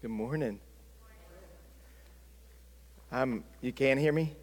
[0.00, 0.60] Good morning.
[3.10, 4.36] Um, you can hear me?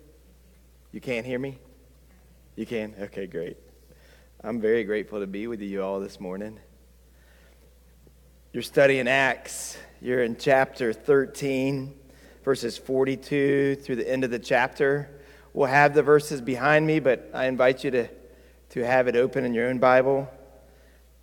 [0.92, 1.58] You can't hear me?
[2.58, 2.94] You can?
[3.00, 3.56] Okay, great.
[4.44, 6.60] I'm very grateful to be with you all this morning.
[8.52, 9.78] You're studying Acts.
[10.02, 11.98] You're in chapter 13,
[12.44, 15.22] verses 42 through the end of the chapter.
[15.54, 18.10] We'll have the verses behind me, but I invite you to,
[18.72, 20.30] to have it open in your own Bible.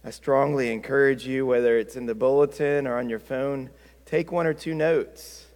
[0.02, 3.68] I strongly encourage you, whether it's in the bulletin or on your phone,
[4.12, 5.46] take one or two notes.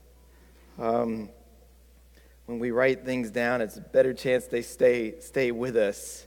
[0.79, 1.29] Um,
[2.47, 6.27] when we write things down, it's a better chance they stay, stay with us.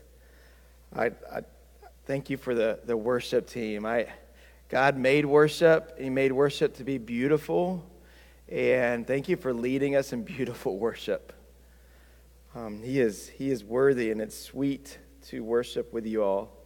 [0.94, 1.40] I, I
[2.04, 3.84] thank you for the, the worship team.
[3.84, 4.06] I,
[4.68, 7.84] God made worship, He made worship to be beautiful.
[8.48, 11.32] And thank you for leading us in beautiful worship.
[12.54, 14.98] Um, he, is, he is worthy, and it's sweet
[15.30, 16.59] to worship with you all.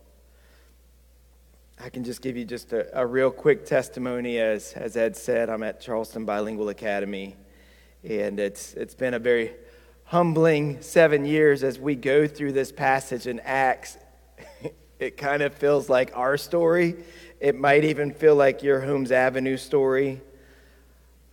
[1.78, 4.38] I can just give you just a, a real quick testimony.
[4.38, 7.36] As, as Ed said, I'm at Charleston Bilingual Academy,
[8.08, 9.52] and it's, it's been a very
[10.04, 13.98] humbling seven years as we go through this passage in Acts.
[15.00, 16.96] it kind of feels like our story.
[17.40, 20.20] It might even feel like your Holmes Avenue story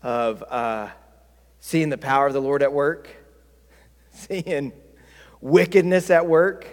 [0.02, 0.90] of uh,
[1.60, 3.08] seeing the power of the Lord at work,
[4.12, 4.74] seeing
[5.40, 6.68] wickedness at work,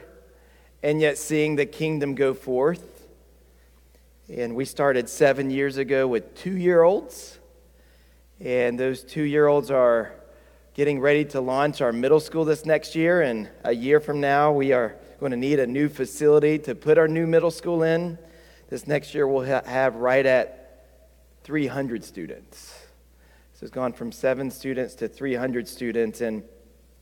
[0.82, 2.97] and yet seeing the kingdom go forth.
[4.30, 7.38] And we started seven years ago with two year olds.
[8.40, 10.12] And those two year olds are
[10.74, 13.22] getting ready to launch our middle school this next year.
[13.22, 16.98] And a year from now, we are going to need a new facility to put
[16.98, 18.18] our new middle school in.
[18.68, 20.84] This next year, we'll ha- have right at
[21.44, 22.86] 300 students.
[23.54, 26.20] So it's gone from seven students to 300 students.
[26.20, 26.42] And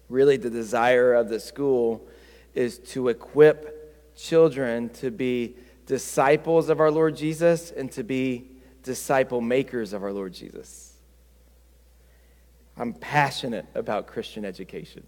[0.08, 2.06] really, the desire of the school
[2.54, 5.56] is to equip children to be
[5.86, 8.50] disciples of our Lord Jesus and to be
[8.82, 10.92] disciple makers of our Lord Jesus.
[12.76, 15.06] I'm passionate about Christian education.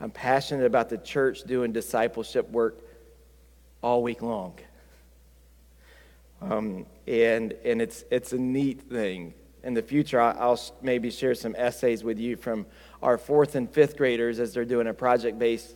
[0.00, 2.82] I'm passionate about the church doing discipleship work
[3.82, 4.58] all week long.
[6.42, 9.32] Um, and and it's, it's a neat thing.
[9.62, 12.66] In the future, I'll maybe share some essays with you from
[13.02, 15.74] our fourth and fifth graders as they're doing a project based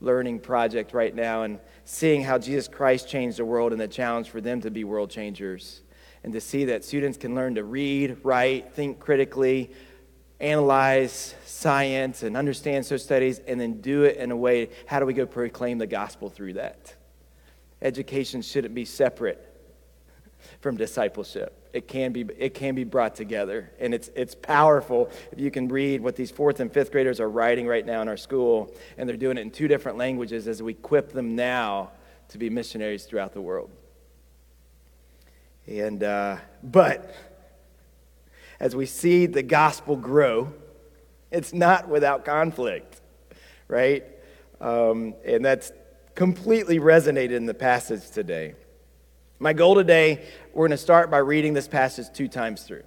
[0.00, 4.30] learning project right now and seeing how Jesus Christ changed the world and the challenge
[4.30, 5.82] for them to be world changers.
[6.24, 9.70] And to see that students can learn to read, write, think critically,
[10.38, 15.06] analyze science, and understand social studies, and then do it in a way how do
[15.06, 16.94] we go proclaim the gospel through that?
[17.82, 19.46] Education shouldn't be separate
[20.60, 21.59] from discipleship.
[21.72, 23.70] It can be, it can be brought together.
[23.78, 27.30] And it's, it's powerful if you can read what these fourth and fifth graders are
[27.30, 30.62] writing right now in our school, and they're doing it in two different languages as
[30.62, 31.92] we equip them now
[32.28, 33.70] to be missionaries throughout the world.
[35.66, 37.14] And, uh, but
[38.58, 40.52] as we see the gospel grow,
[41.30, 43.00] it's not without conflict,
[43.68, 44.04] right?
[44.60, 45.72] Um, and that's
[46.14, 48.54] completely resonated in the passage today.
[49.42, 52.82] My goal today, we're going to start by reading this passage two times through.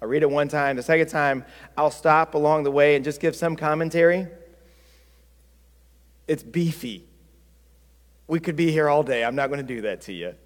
[0.00, 0.76] I'll read it one time.
[0.76, 1.44] The second time,
[1.76, 4.28] I'll stop along the way and just give some commentary.
[6.28, 7.08] It's beefy.
[8.28, 9.24] We could be here all day.
[9.24, 10.36] I'm not going to do that to you.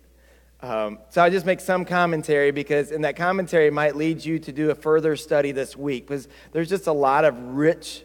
[0.62, 4.52] Um, so I just make some commentary because, in that commentary, might lead you to
[4.52, 8.02] do a further study this week because there's just a lot of rich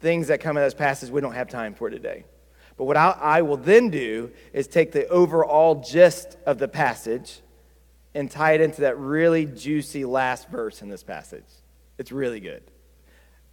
[0.00, 2.26] things that come in this passage we don't have time for today.
[2.76, 7.40] But what I, will then do is take the overall gist of the passage
[8.14, 11.46] and tie it into that really juicy last verse in this passage.
[11.96, 12.62] It's really good.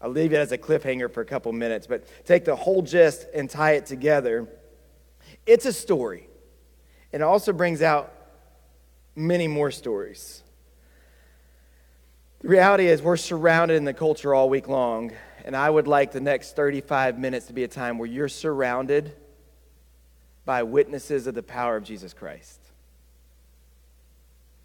[0.01, 3.25] I'll leave it as a cliffhanger for a couple minutes, but take the whole gist
[3.33, 4.47] and tie it together.
[5.45, 6.27] It's a story.
[7.13, 8.13] And it also brings out
[9.15, 10.43] many more stories.
[12.41, 16.11] The reality is, we're surrounded in the culture all week long and I would like
[16.11, 19.15] the next 35 minutes to be a time where you're surrounded
[20.45, 22.59] by witnesses of the power of Jesus Christ.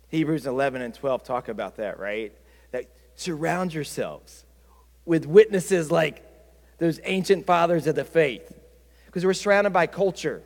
[0.08, 2.32] Hebrews 11 and 12 talk about that, right?
[2.70, 4.44] That surround yourselves
[5.04, 6.24] with witnesses like
[6.78, 8.58] those ancient fathers of the faith.
[9.06, 10.42] Because we're surrounded by culture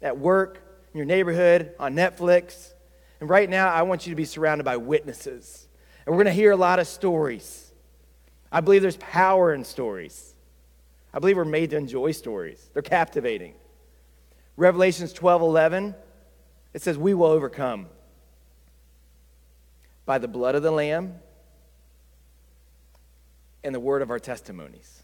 [0.00, 0.60] at work,
[0.92, 2.72] in your neighborhood, on Netflix.
[3.20, 5.66] And right now, I want you to be surrounded by witnesses.
[6.06, 7.63] And we're going to hear a lot of stories.
[8.54, 10.32] I believe there's power in stories.
[11.12, 12.70] I believe we're made to enjoy stories.
[12.72, 13.54] They're captivating.
[14.56, 15.92] Revelations 12 11,
[16.72, 17.88] it says, We will overcome
[20.06, 21.16] by the blood of the Lamb
[23.64, 25.02] and the word of our testimonies.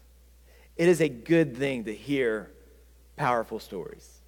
[0.77, 2.51] It is a good thing to hear
[3.17, 4.21] powerful stories.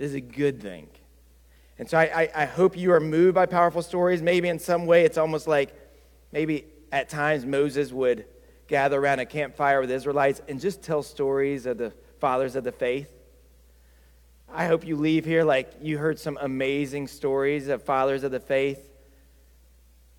[0.00, 0.88] It is a good thing.
[1.78, 4.20] And so I, I, I hope you are moved by powerful stories.
[4.20, 5.72] Maybe in some way it's almost like
[6.32, 8.26] Maybe at times Moses would
[8.68, 12.72] gather around a campfire with Israelites and just tell stories of the fathers of the
[12.72, 13.12] faith.
[14.52, 18.40] I hope you leave here like you heard some amazing stories of fathers of the
[18.40, 18.88] faith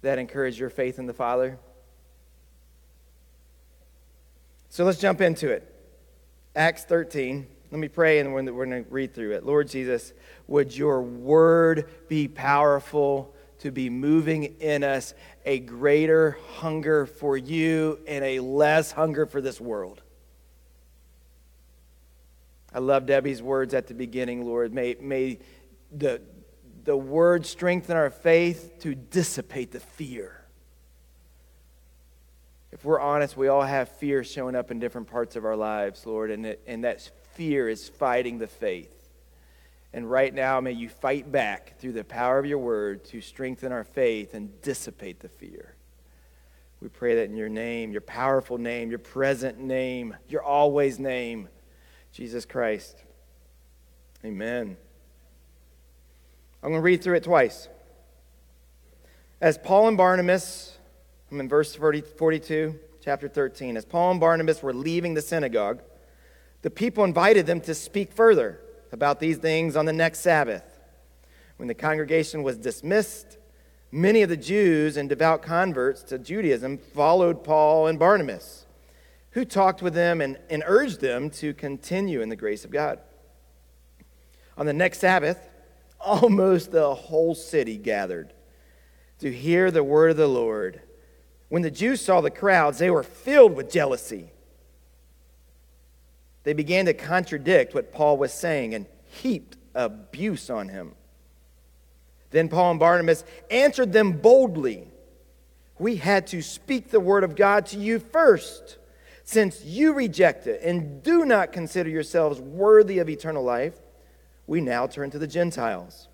[0.01, 1.57] that encourage your faith in the Father.
[4.69, 5.73] So let's jump into it.
[6.55, 7.47] Acts 13.
[7.71, 9.45] Let me pray and we're going to read through it.
[9.45, 10.13] Lord Jesus,
[10.47, 15.13] would your word be powerful to be moving in us
[15.45, 20.01] a greater hunger for you and a less hunger for this world.
[22.73, 24.73] I love Debbie's words at the beginning, Lord.
[24.73, 25.39] May, may
[25.91, 26.21] the,
[26.83, 30.43] the word strengthen our faith to dissipate the fear.
[32.71, 36.05] If we're honest, we all have fear showing up in different parts of our lives,
[36.05, 38.96] Lord, and, it, and that fear is fighting the faith.
[39.93, 43.71] And right now, may you fight back through the power of your word to strengthen
[43.71, 45.75] our faith and dissipate the fear.
[46.81, 51.49] We pray that in your name, your powerful name, your present name, your always name,
[52.11, 53.03] Jesus Christ.
[54.23, 54.77] Amen.
[56.61, 57.67] I'm going to read through it twice.
[59.39, 60.77] As Paul and Barnabas,
[61.31, 63.77] I'm in verse 40, 42, chapter 13.
[63.77, 65.81] As Paul and Barnabas were leaving the synagogue,
[66.61, 68.59] the people invited them to speak further
[68.91, 70.63] about these things on the next Sabbath.
[71.57, 73.37] When the congregation was dismissed,
[73.91, 78.65] many of the Jews and devout converts to Judaism followed Paul and Barnabas,
[79.31, 82.99] who talked with them and, and urged them to continue in the grace of God.
[84.57, 85.39] On the next Sabbath,
[85.99, 88.33] almost the whole city gathered
[89.19, 90.81] to hear the word of the Lord.
[91.49, 94.31] When the Jews saw the crowds, they were filled with jealousy
[96.47, 100.93] they began to contradict what Paul was saying and heaped abuse on him.
[102.29, 104.87] Then Paul and Barnabas answered them boldly
[105.77, 108.77] We had to speak the word of God to you first.
[109.25, 113.75] Since you reject it and do not consider yourselves worthy of eternal life,
[114.45, 116.07] we now turn to the Gentiles.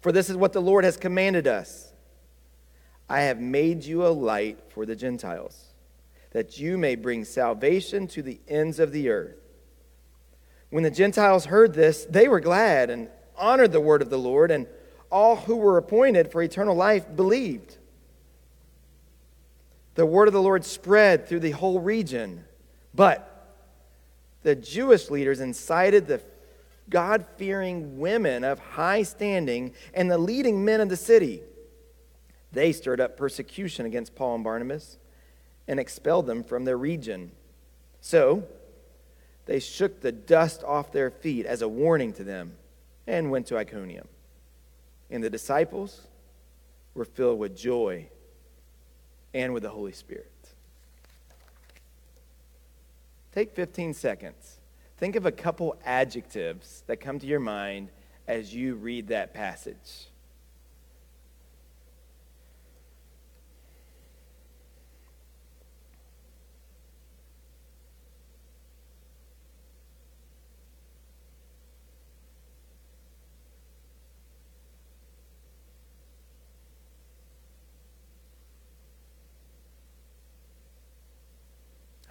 [0.00, 1.92] For this is what the Lord has commanded us
[3.08, 5.67] I have made you a light for the Gentiles
[6.32, 9.36] that you may bring salvation to the ends of the earth.
[10.70, 14.50] When the Gentiles heard this, they were glad and honored the word of the Lord,
[14.50, 14.66] and
[15.10, 17.78] all who were appointed for eternal life believed.
[19.94, 22.44] The word of the Lord spread through the whole region,
[22.94, 23.56] but
[24.42, 26.20] the Jewish leaders incited the
[26.90, 31.42] God fearing women of high standing and the leading men of the city.
[32.52, 34.98] They stirred up persecution against Paul and Barnabas
[35.68, 37.30] and expelled them from their region.
[38.00, 38.44] So
[39.44, 42.56] they shook the dust off their feet as a warning to them
[43.06, 44.08] and went to Iconium.
[45.10, 46.00] And the disciples
[46.94, 48.08] were filled with joy
[49.32, 50.32] and with the Holy Spirit.
[53.32, 54.56] Take 15 seconds.
[54.96, 57.90] Think of a couple adjectives that come to your mind
[58.26, 60.08] as you read that passage.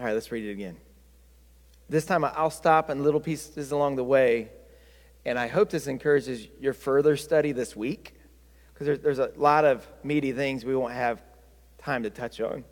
[0.07, 0.77] Right, let's read it again.
[1.89, 4.49] This time I'll stop in little pieces along the way,
[5.25, 8.13] and I hope this encourages your further study this week,
[8.73, 11.21] because there's, there's a lot of meaty things we won't have
[11.77, 12.63] time to touch on.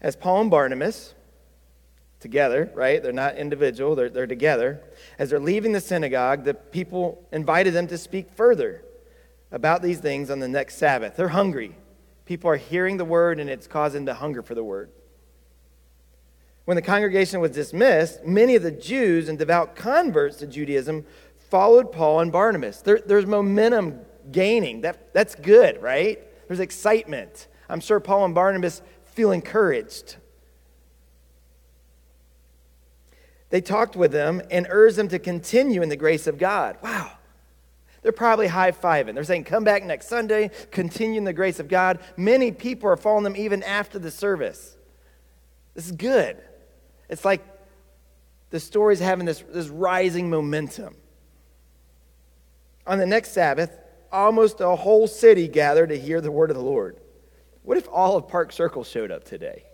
[0.00, 1.14] As Paul and Barnabas,
[2.20, 3.02] together, right?
[3.02, 4.80] They're not individual, they're, they're together.
[5.18, 8.84] As they're leaving the synagogue, the people invited them to speak further
[9.50, 11.16] about these things on the next Sabbath.
[11.16, 11.74] They're hungry.
[12.24, 14.90] People are hearing the word, and it's causing the hunger for the word.
[16.64, 21.04] When the congregation was dismissed, many of the Jews and devout converts to Judaism
[21.50, 22.80] followed Paul and Barnabas.
[22.82, 24.00] There, there's momentum
[24.30, 24.82] gaining.
[24.82, 26.18] That, that's good, right?
[26.46, 27.48] There's excitement.
[27.68, 30.16] I'm sure Paul and Barnabas feel encouraged.
[33.50, 36.78] They talked with them and urged them to continue in the grace of God.
[36.82, 37.12] Wow.
[38.02, 39.14] They're probably high fiving.
[39.14, 41.98] They're saying, Come back next Sunday, continue in the grace of God.
[42.16, 44.76] Many people are following them even after the service.
[45.74, 46.38] This is good.
[47.12, 47.44] It's like
[48.48, 50.96] the story's having this, this rising momentum.
[52.86, 53.70] On the next Sabbath,
[54.10, 56.96] almost a whole city gathered to hear the word of the Lord.
[57.64, 59.64] What if all of Park Circle showed up today?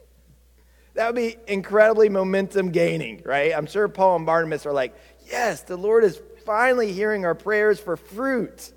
[0.95, 3.53] That would be incredibly momentum gaining, right?
[3.57, 4.97] I'm sure Paul and Barnabas are like,
[5.31, 8.73] yes, the Lord is finally hearing our prayers for fruit.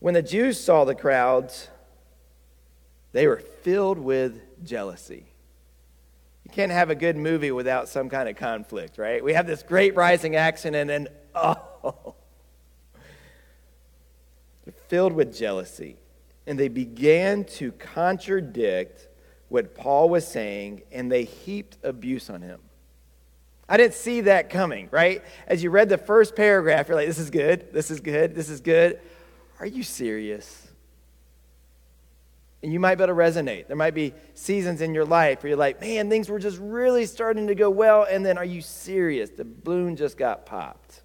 [0.00, 1.68] When the Jews saw the crowds,
[3.12, 5.26] They were filled with jealousy.
[6.54, 9.24] Can't have a good movie without some kind of conflict, right?
[9.24, 12.14] We have this great rising action, and then, oh,
[14.64, 15.96] they're filled with jealousy.
[16.46, 19.08] And they began to contradict
[19.48, 22.60] what Paul was saying, and they heaped abuse on him.
[23.68, 25.24] I didn't see that coming, right?
[25.48, 28.48] As you read the first paragraph, you're like, this is good, this is good, this
[28.48, 29.00] is good.
[29.58, 30.63] Are you serious?
[32.64, 33.66] And you might be able to resonate.
[33.66, 37.04] There might be seasons in your life where you're like, man, things were just really
[37.04, 39.28] starting to go well, and then are you serious?
[39.28, 41.02] The balloon just got popped.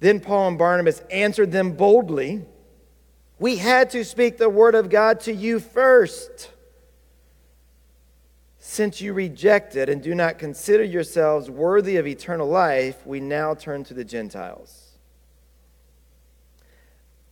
[0.00, 2.44] Then Paul and Barnabas answered them boldly
[3.38, 6.50] We had to speak the word of God to you first.
[8.58, 13.84] Since you rejected and do not consider yourselves worthy of eternal life, we now turn
[13.84, 14.89] to the Gentiles.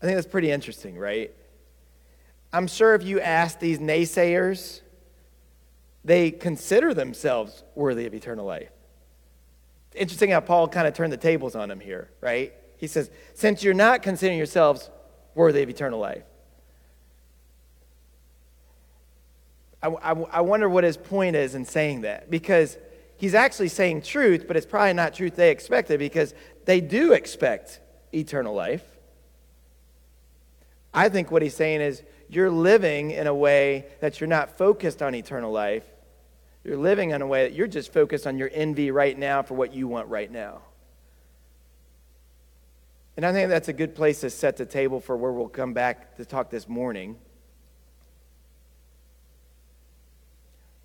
[0.01, 1.35] I think that's pretty interesting, right?
[2.53, 4.81] I'm sure if you ask these naysayers,
[6.05, 8.71] they consider themselves worthy of eternal life.
[9.95, 12.53] Interesting how Paul kind of turned the tables on them here, right?
[12.77, 14.89] He says, Since you're not considering yourselves
[15.35, 16.23] worthy of eternal life,
[19.83, 22.77] I, I, I wonder what his point is in saying that because
[23.17, 27.81] he's actually saying truth, but it's probably not truth they expected because they do expect
[28.13, 28.85] eternal life.
[30.93, 35.03] I think what he's saying is you're living in a way that you're not focused
[35.03, 35.85] on eternal life.
[36.65, 39.55] You're living in a way that you're just focused on your envy right now for
[39.55, 40.63] what you want right now.
[43.17, 45.73] And I think that's a good place to set the table for where we'll come
[45.73, 47.17] back to talk this morning.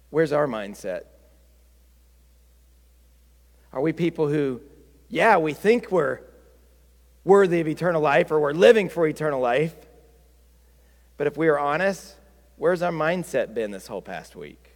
[0.10, 1.04] Where's our mindset?
[3.72, 4.62] Are we people who,
[5.10, 6.22] yeah, we think we're
[7.24, 9.76] worthy of eternal life or we're living for eternal life?
[11.18, 12.16] But if we are honest,
[12.58, 14.72] where's our mindset been this whole past week?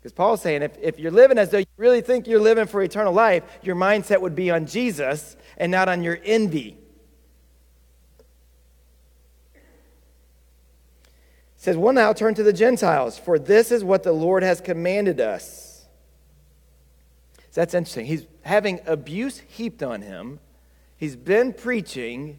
[0.00, 2.82] Because Paul's saying if, if you're living as though you really think you're living for
[2.82, 6.78] eternal life, your mindset would be on Jesus and not on your envy
[11.66, 15.20] says, We'll now turn to the Gentiles, for this is what the Lord has commanded
[15.20, 15.84] us.
[17.50, 18.06] So that's interesting.
[18.06, 20.38] He's having abuse heaped on him.
[20.96, 22.38] He's been preaching,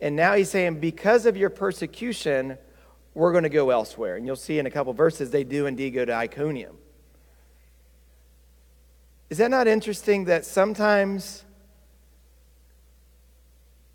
[0.00, 2.56] and now he's saying, Because of your persecution,
[3.14, 4.16] we're going to go elsewhere.
[4.16, 6.76] And you'll see in a couple verses they do indeed go to Iconium.
[9.28, 11.44] Is that not interesting that sometimes,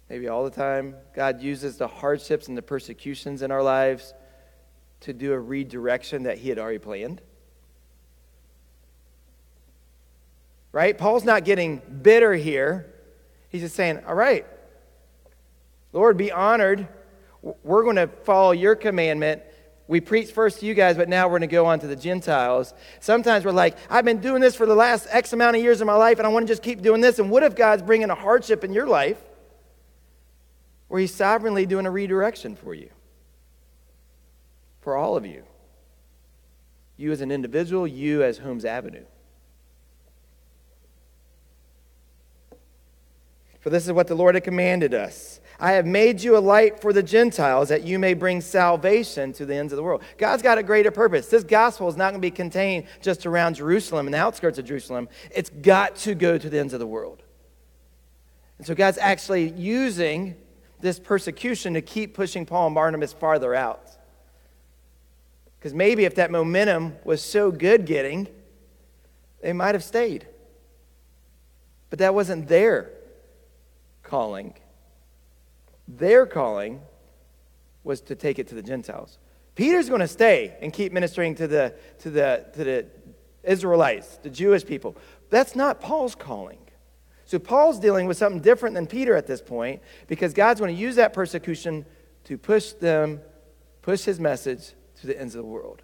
[0.09, 4.13] maybe all the time, God uses the hardships and the persecutions in our lives
[5.01, 7.21] to do a redirection that he had already planned.
[10.71, 10.97] Right?
[10.97, 12.93] Paul's not getting bitter here.
[13.49, 14.45] He's just saying, All right,
[15.95, 16.87] Lord, be honored.
[17.41, 19.41] We're going to follow your commandment.
[19.87, 21.95] We preach first to you guys, but now we're going to go on to the
[21.95, 22.75] Gentiles.
[22.99, 25.87] Sometimes we're like, I've been doing this for the last X amount of years of
[25.87, 27.17] my life, and I want to just keep doing this.
[27.17, 29.19] And what if God's bringing a hardship in your life
[30.87, 32.89] where He's sovereignly doing a redirection for you?
[34.85, 35.43] for all of you.
[36.95, 39.05] You as an individual, you as Holmes Avenue.
[43.59, 45.41] For this is what the Lord had commanded us.
[45.59, 49.45] I have made you a light for the Gentiles that you may bring salvation to
[49.45, 50.03] the ends of the world.
[50.17, 51.27] God's got a greater purpose.
[51.27, 54.65] This gospel is not going to be contained just around Jerusalem and the outskirts of
[54.65, 55.07] Jerusalem.
[55.31, 57.23] It's got to go to the ends of the world.
[58.57, 60.35] And so God's actually using
[60.81, 63.89] this persecution to keep pushing Paul and Barnabas farther out.
[65.57, 68.27] Because maybe if that momentum was so good getting,
[69.41, 70.27] they might have stayed.
[71.89, 72.91] But that wasn't their
[74.03, 74.53] calling.
[75.87, 76.81] Their calling
[77.83, 79.19] was to take it to the Gentiles.
[79.55, 82.85] Peter's going to stay and keep ministering to the, to the, to the
[83.43, 84.97] Israelites, the Jewish people.
[85.29, 86.59] That's not Paul's calling.
[87.25, 90.79] So Paul's dealing with something different than Peter at this point because God's going to
[90.79, 91.85] use that persecution
[92.25, 93.21] to push them,
[93.81, 95.81] push his message to the ends of the world.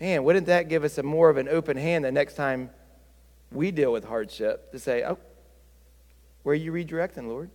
[0.00, 2.70] Man, wouldn't that give us a more of an open hand the next time
[3.52, 5.18] we deal with hardship to say, oh,
[6.42, 7.50] where are you redirecting, Lord?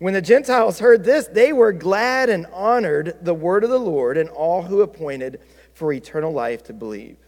[0.00, 4.16] When the Gentiles heard this, they were glad and honored the word of the Lord
[4.16, 5.42] and all who appointed
[5.74, 7.18] for eternal life to believe.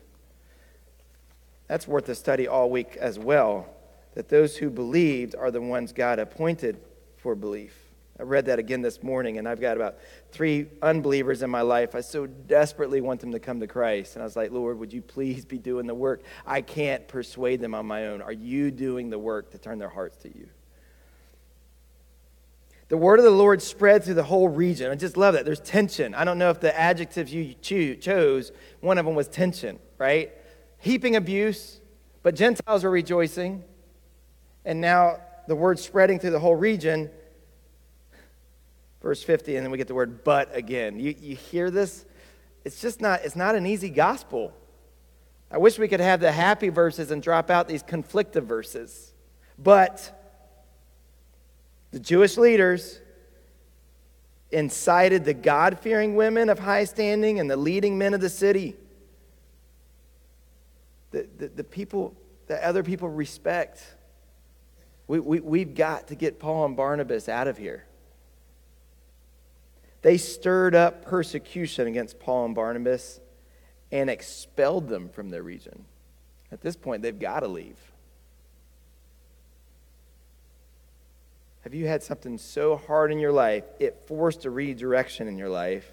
[1.69, 3.69] That's worth a study all week as well,
[4.15, 6.81] that those who believed are the ones God appointed
[7.19, 7.77] for belief.
[8.19, 9.97] I read that again this morning, and I've got about
[10.31, 11.95] three unbelievers in my life.
[11.95, 14.17] I so desperately want them to come to Christ.
[14.17, 16.23] And I was like, Lord, would you please be doing the work?
[16.47, 18.23] I can't persuade them on my own.
[18.23, 20.49] Are you doing the work to turn their hearts to you?
[22.93, 24.91] The word of the Lord spread through the whole region.
[24.91, 25.47] I just love that.
[25.47, 26.15] There's tension.
[26.15, 27.55] I don't know if the adjectives you
[27.95, 30.31] chose, one of them was tension, right?
[30.77, 31.81] Heaping abuse,
[32.23, 33.65] but Gentiles were rejoicing.
[34.67, 37.09] And now the word spreading through the whole region.
[39.01, 41.01] Verse 50, and then we get the word but again.
[41.01, 42.05] You, you hear this?
[42.67, 44.53] It's just not, it's not an easy gospel.
[45.51, 49.15] I wish we could have the happy verses and drop out these conflictive verses.
[49.59, 50.22] But
[51.93, 53.01] the Jewish leaders
[54.51, 58.77] incited the God fearing women of high standing and the leading men of the city.
[61.11, 62.15] The, the, the people
[62.47, 63.83] that other people respect.
[65.07, 67.87] We, we, we've got to get Paul and Barnabas out of here.
[70.01, 73.21] They stirred up persecution against Paul and Barnabas
[73.91, 75.85] and expelled them from their region.
[76.51, 77.79] At this point, they've got to leave.
[81.63, 85.49] Have you had something so hard in your life, it forced a redirection in your
[85.49, 85.89] life?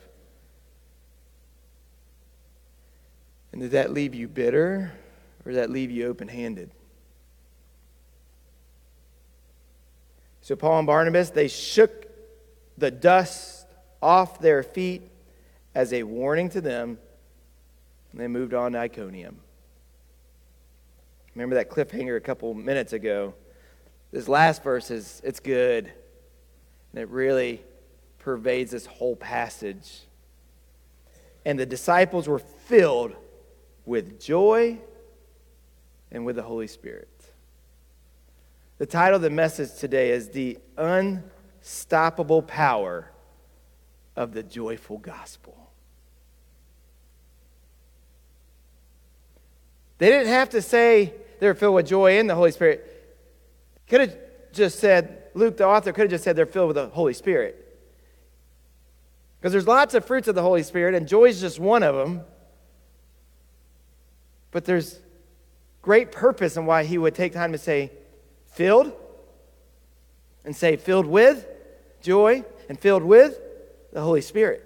[3.51, 4.91] And did that leave you bitter
[5.45, 6.71] or did that leave you open handed?
[10.41, 12.07] So, Paul and Barnabas, they shook
[12.77, 13.67] the dust
[14.01, 15.03] off their feet
[15.75, 16.97] as a warning to them,
[18.11, 19.39] and they moved on to Iconium.
[21.35, 23.35] Remember that cliffhanger a couple minutes ago?
[24.11, 25.91] This last verse is it's good.
[26.91, 27.61] And it really
[28.19, 30.01] pervades this whole passage.
[31.45, 33.15] And the disciples were filled
[33.85, 34.79] with joy
[36.11, 37.07] and with the Holy Spirit.
[38.77, 43.11] The title of the message today is The Unstoppable Power
[44.15, 45.71] of the Joyful Gospel.
[49.97, 52.88] They didn't have to say they were filled with joy in the Holy Spirit.
[53.89, 54.17] Could have
[54.53, 57.65] just said, Luke, the author, could have just said they're filled with the Holy Spirit.
[59.39, 61.95] Because there's lots of fruits of the Holy Spirit, and joy is just one of
[61.95, 62.21] them.
[64.51, 64.99] But there's
[65.81, 67.91] great purpose in why he would take time to say,
[68.51, 68.91] filled,
[70.45, 71.47] and say, filled with
[72.01, 73.39] joy, and filled with
[73.91, 74.65] the Holy Spirit.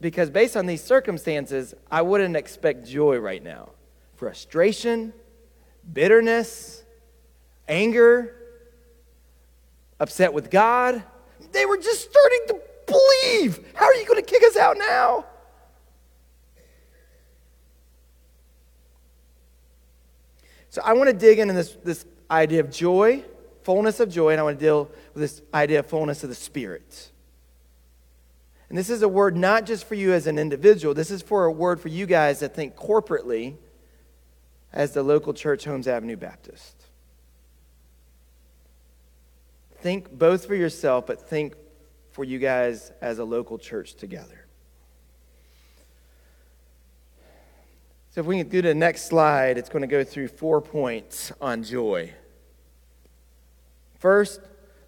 [0.00, 3.70] Because based on these circumstances, I wouldn't expect joy right now.
[4.14, 5.12] Frustration,
[5.92, 6.82] bitterness,
[7.68, 8.34] anger,
[9.98, 11.02] upset with God.
[11.52, 13.72] They were just starting to believe.
[13.74, 15.26] How are you going to kick us out now?
[20.70, 23.24] So I want to dig into this, this idea of joy,
[23.62, 26.34] fullness of joy, and I want to deal with this idea of fullness of the
[26.36, 27.10] Spirit.
[28.68, 31.44] And this is a word not just for you as an individual, this is for
[31.44, 33.56] a word for you guys that think corporately
[34.72, 36.86] as the local church, Holmes Avenue Baptist.
[39.78, 41.54] Think both for yourself, but think
[42.12, 44.46] for you guys as a local church together.
[48.10, 51.32] So, if we can do the next slide, it's going to go through four points
[51.40, 52.12] on joy.
[53.98, 54.40] First,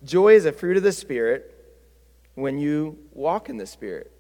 [0.04, 1.48] joy is a fruit of the Spirit
[2.34, 4.10] when you walk in the Spirit.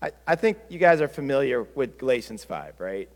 [0.00, 3.08] I, I think you guys are familiar with Galatians 5, right?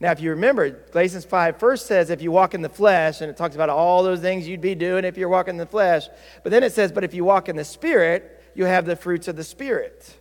[0.00, 3.30] Now, if you remember, Galatians 5 first says if you walk in the flesh, and
[3.30, 6.08] it talks about all those things you'd be doing if you're walking in the flesh.
[6.44, 9.26] But then it says, but if you walk in the Spirit, you have the fruits
[9.26, 10.16] of the Spirit.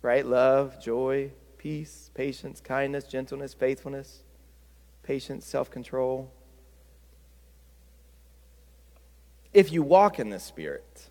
[0.00, 0.24] Right?
[0.24, 4.22] Love, joy, peace, patience, kindness, gentleness, faithfulness,
[5.02, 6.30] patience, self control.
[9.52, 11.08] If you walk in the Spirit,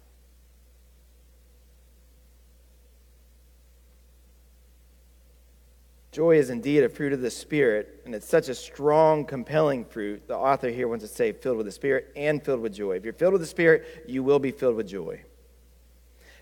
[6.18, 10.28] Joy is indeed a fruit of the Spirit, and it's such a strong, compelling fruit.
[10.28, 12.96] The author here wants to say filled with the Spirit and filled with joy.
[12.96, 15.22] If you're filled with the Spirit, you will be filled with joy.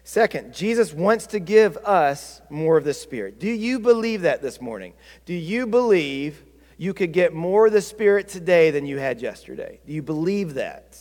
[0.06, 3.38] Second, Jesus wants to give us more of the Spirit.
[3.38, 4.94] Do you believe that this morning?
[5.26, 6.46] Do you believe
[6.78, 9.82] you could get more of the Spirit today than you had yesterday?
[9.86, 10.98] Do you believe that?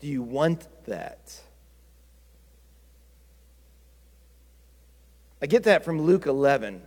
[0.00, 1.38] Do you want that?
[5.42, 6.82] I get that from Luke 11.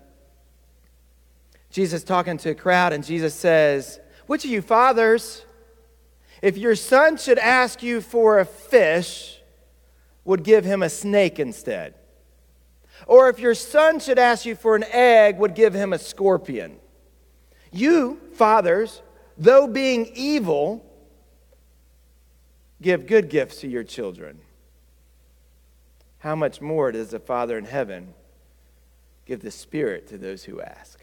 [1.70, 5.46] Jesus talking to a crowd, and Jesus says, Which of you fathers,
[6.42, 9.42] if your son should ask you for a fish,
[10.24, 11.94] would give him a snake instead?
[13.06, 16.78] Or if your son should ask you for an egg, would give him a scorpion?
[17.72, 19.02] You, fathers,
[19.38, 20.84] though being evil,
[22.82, 24.40] give good gifts to your children.
[26.20, 28.14] How much more does the Father in heaven
[29.28, 31.00] give the Spirit to those who ask.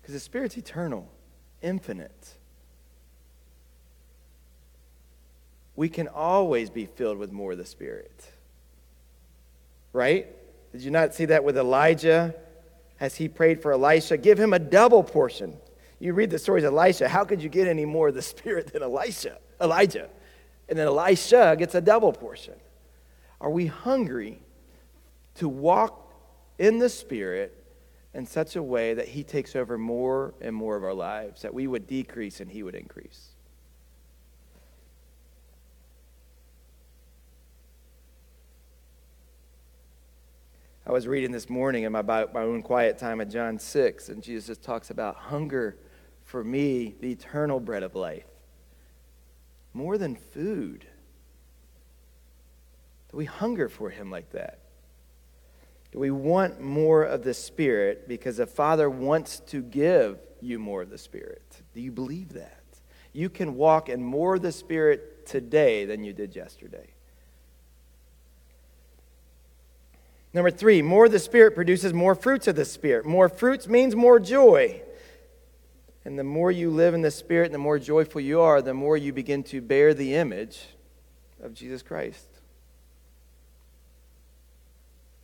[0.00, 1.10] Because the Spirit's eternal,
[1.62, 2.34] infinite.
[5.74, 8.24] We can always be filled with more of the Spirit.
[9.92, 10.28] Right?
[10.72, 12.34] Did you not see that with Elijah
[13.00, 14.16] as he prayed for Elisha?
[14.16, 15.56] Give him a double portion.
[15.98, 17.08] You read the stories of Elisha.
[17.08, 19.38] How could you get any more of the Spirit than Elisha?
[19.60, 20.08] Elijah.
[20.68, 22.54] And then Elisha gets a double portion.
[23.40, 24.40] Are we hungry
[25.36, 26.12] to walk
[26.58, 27.64] in the Spirit
[28.14, 31.52] in such a way that He takes over more and more of our lives, that
[31.52, 33.30] we would decrease and He would increase.
[40.86, 44.22] I was reading this morning in my, my own quiet time at John 6, and
[44.22, 45.78] Jesus talks about hunger
[46.22, 48.26] for me, the eternal bread of life,
[49.72, 50.86] more than food.
[53.14, 54.58] Do we hunger for Him like that?
[55.92, 60.82] Do we want more of the Spirit because the Father wants to give you more
[60.82, 61.62] of the Spirit?
[61.74, 62.64] Do you believe that?
[63.12, 66.92] You can walk in more of the Spirit today than you did yesterday.
[70.32, 73.06] Number three, more of the Spirit produces more fruits of the Spirit.
[73.06, 74.82] More fruits means more joy.
[76.04, 78.74] And the more you live in the Spirit and the more joyful you are, the
[78.74, 80.62] more you begin to bear the image
[81.40, 82.33] of Jesus Christ.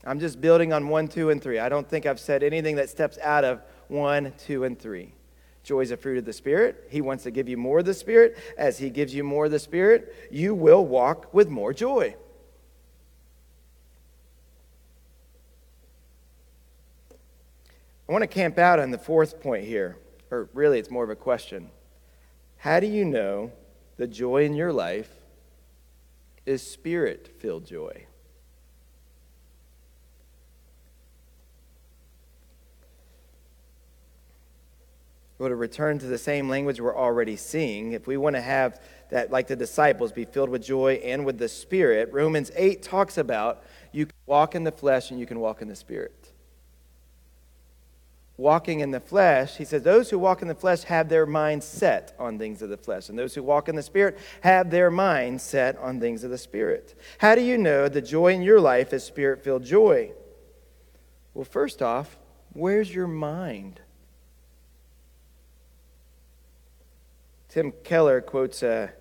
[0.05, 1.59] I'm just building on one, two, and three.
[1.59, 5.13] I don't think I've said anything that steps out of one, two, and three.
[5.63, 6.89] Joy is a fruit of the Spirit.
[6.91, 8.39] He wants to give you more of the Spirit.
[8.57, 12.15] As He gives you more of the Spirit, you will walk with more joy.
[18.09, 19.97] I want to camp out on the fourth point here,
[20.33, 21.71] or really, it's more of a question.
[22.57, 23.53] How do you know
[23.99, 25.11] the joy in your life
[26.45, 28.07] is spirit filled joy?
[35.41, 38.79] Well, to return to the same language we're already seeing, if we want to have
[39.09, 43.17] that, like the disciples, be filled with joy and with the Spirit, Romans 8 talks
[43.17, 46.35] about you can walk in the flesh and you can walk in the Spirit.
[48.37, 51.65] Walking in the flesh, he says, those who walk in the flesh have their mind
[51.65, 54.91] set on things of the flesh, and those who walk in the Spirit have their
[54.91, 57.01] mind set on things of the Spirit.
[57.17, 60.13] How do you know the joy in your life is Spirit filled joy?
[61.33, 62.19] Well, first off,
[62.53, 63.81] where's your mind?
[67.51, 68.93] Tim Keller quotes a,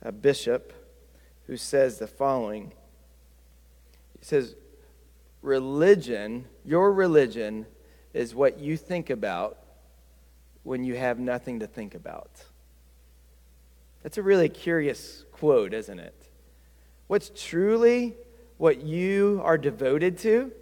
[0.00, 0.72] a bishop
[1.48, 2.72] who says the following
[4.18, 4.54] He says,
[5.42, 7.66] Religion, your religion,
[8.14, 9.58] is what you think about
[10.62, 12.30] when you have nothing to think about.
[14.04, 16.14] That's a really curious quote, isn't it?
[17.08, 18.16] What's truly
[18.58, 20.52] what you are devoted to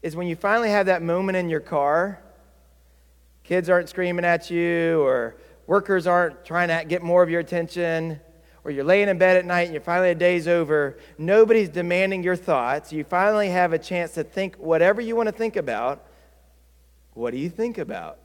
[0.00, 2.20] is when you finally have that moment in your car
[3.44, 8.20] kids aren't screaming at you, or workers aren't trying to get more of your attention,
[8.64, 12.22] or you're laying in bed at night and you're finally a day's over, nobody's demanding
[12.22, 12.92] your thoughts.
[12.92, 16.06] You finally have a chance to think whatever you want to think about.
[17.12, 18.18] What do you think about?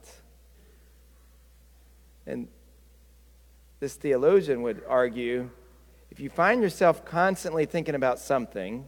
[2.26, 2.48] And
[3.78, 5.50] this theologian would argue
[6.10, 8.84] if you find yourself constantly thinking about something,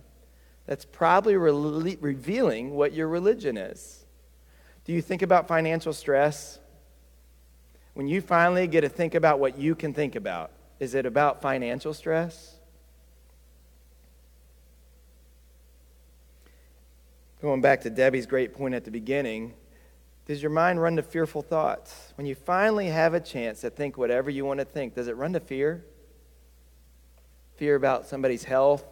[0.66, 4.01] that's probably re- revealing what your religion is.
[4.84, 6.58] Do you think about financial stress?
[7.94, 11.42] When you finally get to think about what you can think about, is it about
[11.42, 12.56] financial stress?
[17.40, 19.54] Going back to Debbie's great point at the beginning,
[20.26, 22.12] does your mind run to fearful thoughts?
[22.16, 25.16] When you finally have a chance to think whatever you want to think, does it
[25.16, 25.84] run to fear?
[27.56, 28.84] Fear about somebody's health,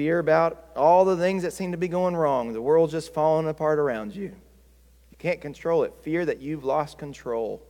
[0.00, 2.54] fear about all the things that seem to be going wrong.
[2.54, 4.34] The world's just falling apart around you.
[5.10, 5.92] You can't control it.
[6.00, 7.62] Fear that you've lost control.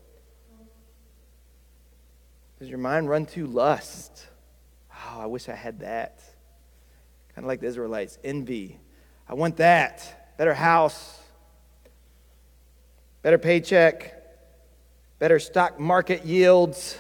[2.61, 4.29] Does your mind run to lust?
[4.95, 6.21] Oh, I wish I had that.
[7.35, 8.79] Kind of like the Israelites, envy.
[9.29, 10.37] I want that.
[10.39, 11.19] Better house,
[13.23, 14.23] better paycheck,
[15.19, 16.97] better stock market yields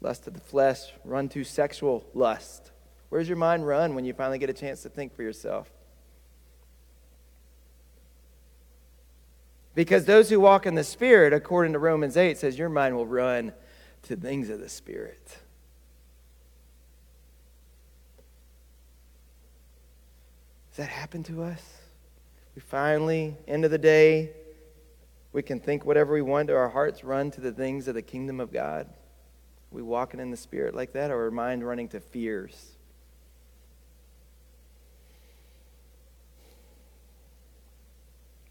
[0.00, 2.70] lust of the flesh, run to sexual lust.
[3.10, 5.70] Where's your mind run when you finally get a chance to think for yourself?
[9.74, 13.06] Because those who walk in the Spirit, according to Romans 8, says your mind will
[13.06, 13.52] run
[14.02, 15.38] to things of the Spirit.
[20.70, 21.62] Does that happen to us?
[22.54, 24.30] We finally, end of the day,
[25.32, 26.48] we can think whatever we want.
[26.48, 28.88] Do our hearts run to the things of the kingdom of God?
[29.72, 32.72] Are we walking in the Spirit like that, or our mind running to fears?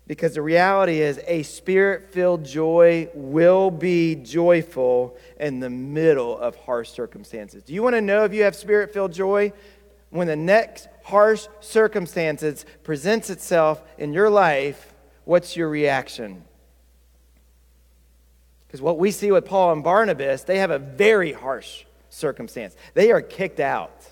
[0.09, 6.55] Because the reality is, a spirit filled joy will be joyful in the middle of
[6.55, 7.61] harsh circumstances.
[7.61, 9.53] Do you want to know if you have spirit filled joy?
[10.09, 16.43] When the next harsh circumstances presents itself in your life, what's your reaction?
[18.69, 22.75] Because what we see with Paul and Barnabas, they have a very harsh circumstance.
[22.93, 24.05] They are kicked out.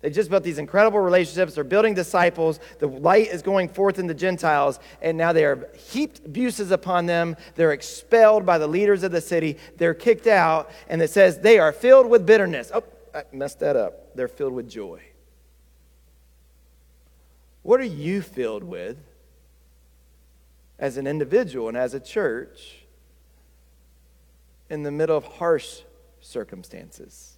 [0.00, 1.54] They just built these incredible relationships.
[1.54, 2.58] They're building disciples.
[2.78, 7.04] The light is going forth in the Gentiles, and now they are heaped abuses upon
[7.04, 7.36] them.
[7.54, 9.58] They're expelled by the leaders of the city.
[9.76, 12.70] They're kicked out, and it says they are filled with bitterness.
[12.72, 12.82] Oh,
[13.14, 14.16] I messed that up.
[14.16, 15.02] They're filled with joy.
[17.62, 18.96] What are you filled with
[20.78, 22.75] as an individual and as a church
[24.68, 25.80] in the middle of harsh
[26.20, 27.36] circumstances?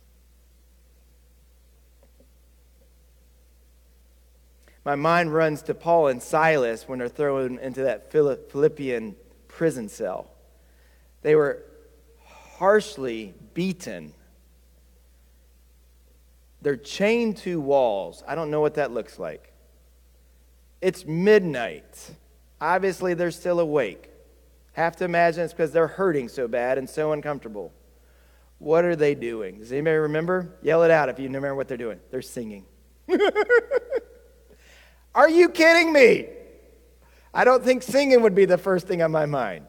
[4.85, 10.31] My mind runs to Paul and Silas when they're thrown into that Philippian prison cell.
[11.21, 11.63] They were
[12.25, 14.15] harshly beaten.
[16.63, 18.23] They're chained to walls.
[18.27, 19.53] I don't know what that looks like.
[20.81, 22.11] It's midnight.
[22.61, 24.08] Obviously, they're still awake.
[24.79, 27.73] Have to imagine it's because they're hurting so bad and so uncomfortable.
[28.61, 29.59] What are they doing?
[29.59, 30.55] Does anybody remember?
[30.63, 31.99] Yell it out if you remember what they're doing.
[32.13, 32.65] They're singing.
[35.17, 36.29] Are you kidding me?
[37.35, 39.67] I don't think singing would be the first thing on my mind.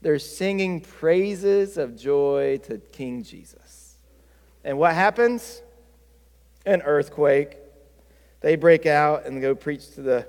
[0.00, 3.96] They're singing praises of joy to King Jesus.
[4.62, 5.60] And what happens?
[6.64, 7.56] An earthquake.
[8.42, 10.28] They break out and go preach to the,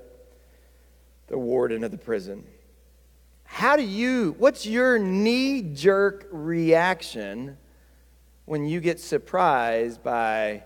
[1.27, 2.47] the warden of the prison.
[3.53, 7.55] How do you, what's your knee jerk reaction
[8.45, 10.63] when you get surprised by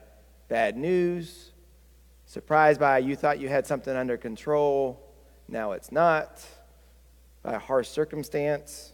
[0.47, 1.52] bad news,
[2.28, 5.06] surprised by you thought you had something under control,
[5.50, 6.41] now it's not,
[7.43, 8.93] by a harsh circumstance.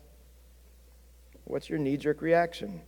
[1.43, 2.81] What's your knee jerk reaction?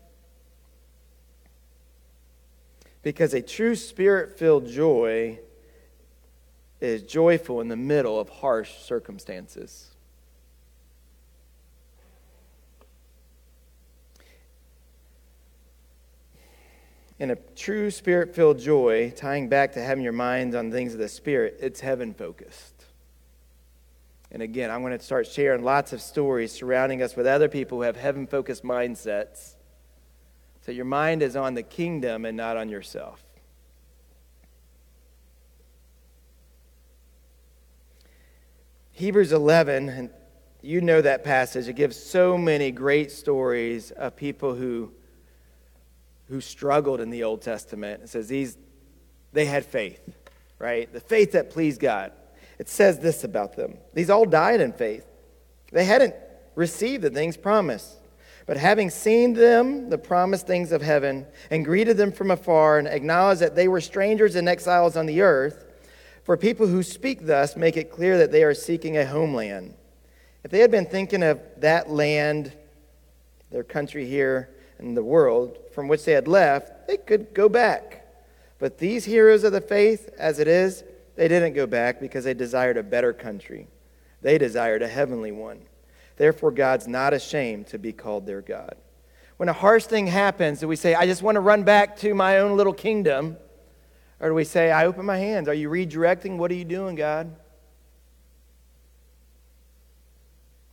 [3.04, 5.40] Because a true spirit filled joy
[6.82, 9.95] is joyful in the middle of harsh circumstances.
[17.18, 21.00] In a true spirit filled joy, tying back to having your mind on things of
[21.00, 22.74] the Spirit, it's heaven focused.
[24.32, 27.78] And again, I'm going to start sharing lots of stories surrounding us with other people
[27.78, 29.56] who have heaven focused mindsets.
[30.66, 33.24] So your mind is on the kingdom and not on yourself.
[38.92, 40.10] Hebrews 11, and
[40.62, 44.92] you know that passage, it gives so many great stories of people who
[46.28, 48.04] who struggled in the Old Testament.
[48.04, 48.58] It says these,
[49.34, 50.02] they had faith,
[50.60, 50.92] right?
[50.92, 52.12] The faith that pleased God.
[52.58, 53.78] It says this about them.
[53.94, 55.06] These all died in faith.
[55.72, 56.16] They hadn't
[56.56, 57.98] received the things promised.
[58.46, 62.88] But having seen them, the promised things of heaven, and greeted them from afar, and
[62.88, 65.66] acknowledged that they were strangers and exiles on the earth,
[66.24, 69.74] for people who speak thus make it clear that they are seeking a homeland.
[70.44, 72.54] If they had been thinking of that land,
[73.52, 78.08] their country here, and the world from which they had left, they could go back.
[78.58, 80.84] But these heroes of the faith, as it is,
[81.16, 83.68] they didn't go back because they desired a better country.
[84.22, 85.60] They desired a heavenly one.
[86.16, 88.76] Therefore, God's not ashamed to be called their God.
[89.36, 92.16] When a harsh thing happens, do we say, I just want to run back to
[92.16, 93.36] my own little kingdom?
[94.22, 95.50] Or do we say, I open my hands?
[95.50, 96.38] Are you redirecting?
[96.38, 97.36] What are you doing, God?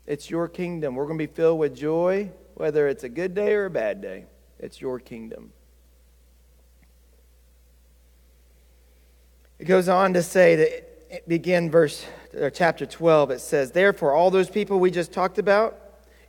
[0.07, 0.95] It's your kingdom.
[0.95, 4.01] We're going to be filled with joy whether it's a good day or a bad
[4.01, 4.27] day.
[4.63, 5.53] It's your kingdom.
[9.59, 14.31] It goes on to say that begin verse or chapter 12 it says therefore all
[14.31, 15.79] those people we just talked about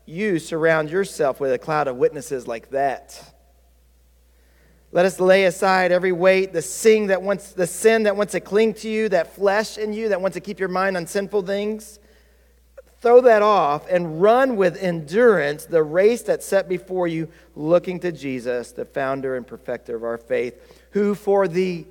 [0.06, 3.34] you surround yourself with a cloud of witnesses like that.
[4.91, 8.39] Let us lay aside every weight the sin that wants the sin that wants to
[8.39, 11.43] cling to you that flesh in you that wants to keep your mind on sinful
[11.43, 12.00] things
[13.04, 18.13] Throw that off and run with endurance the race that's set before you, looking to
[18.13, 20.56] Jesus, the founder and perfecter of our faith,
[20.92, 21.86] who for the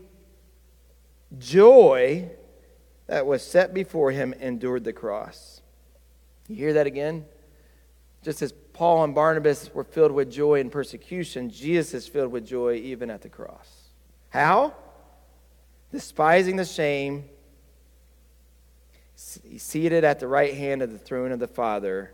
[1.39, 2.31] joy
[3.09, 5.61] that was set before him endured the cross.
[6.49, 7.27] You hear that again?
[8.23, 12.47] Just as Paul and Barnabas were filled with joy in persecution, Jesus is filled with
[12.47, 13.69] joy even at the cross.
[14.31, 14.73] How?
[15.91, 17.29] Despising the shame
[19.57, 22.13] seated at the right hand of the throne of the Father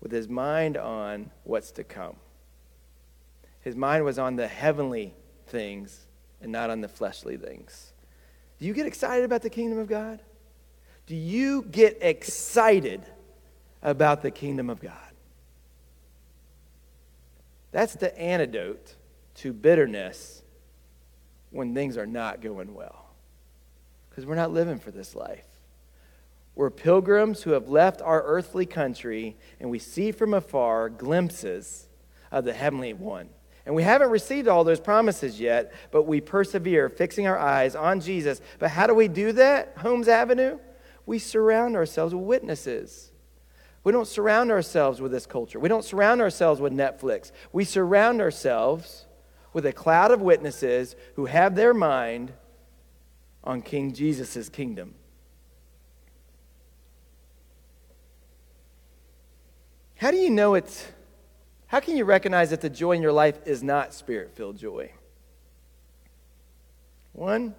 [0.00, 2.16] with his mind on what's to come.
[3.60, 5.14] His mind was on the heavenly
[5.46, 6.06] things
[6.40, 7.92] and not on the fleshly things.
[8.58, 10.20] Do you get excited about the kingdom of God?
[11.06, 13.02] Do you get excited
[13.82, 14.92] about the kingdom of God?
[17.72, 18.96] That's the antidote
[19.36, 20.42] to bitterness
[21.50, 23.06] when things are not going well.
[24.08, 25.47] Because we're not living for this life.
[26.58, 31.88] We're pilgrims who have left our earthly country, and we see from afar glimpses
[32.32, 33.28] of the heavenly one.
[33.64, 38.00] And we haven't received all those promises yet, but we persevere, fixing our eyes on
[38.00, 38.40] Jesus.
[38.58, 40.58] But how do we do that, Holmes Avenue?
[41.06, 43.12] We surround ourselves with witnesses.
[43.84, 45.60] We don't surround ourselves with this culture.
[45.60, 47.30] We don't surround ourselves with Netflix.
[47.52, 49.06] We surround ourselves
[49.52, 52.32] with a cloud of witnesses who have their mind
[53.44, 54.96] on King Jesus' kingdom.
[59.98, 60.86] How do you know it's,
[61.66, 64.92] how can you recognize that the joy in your life is not spirit filled joy?
[67.12, 67.56] One,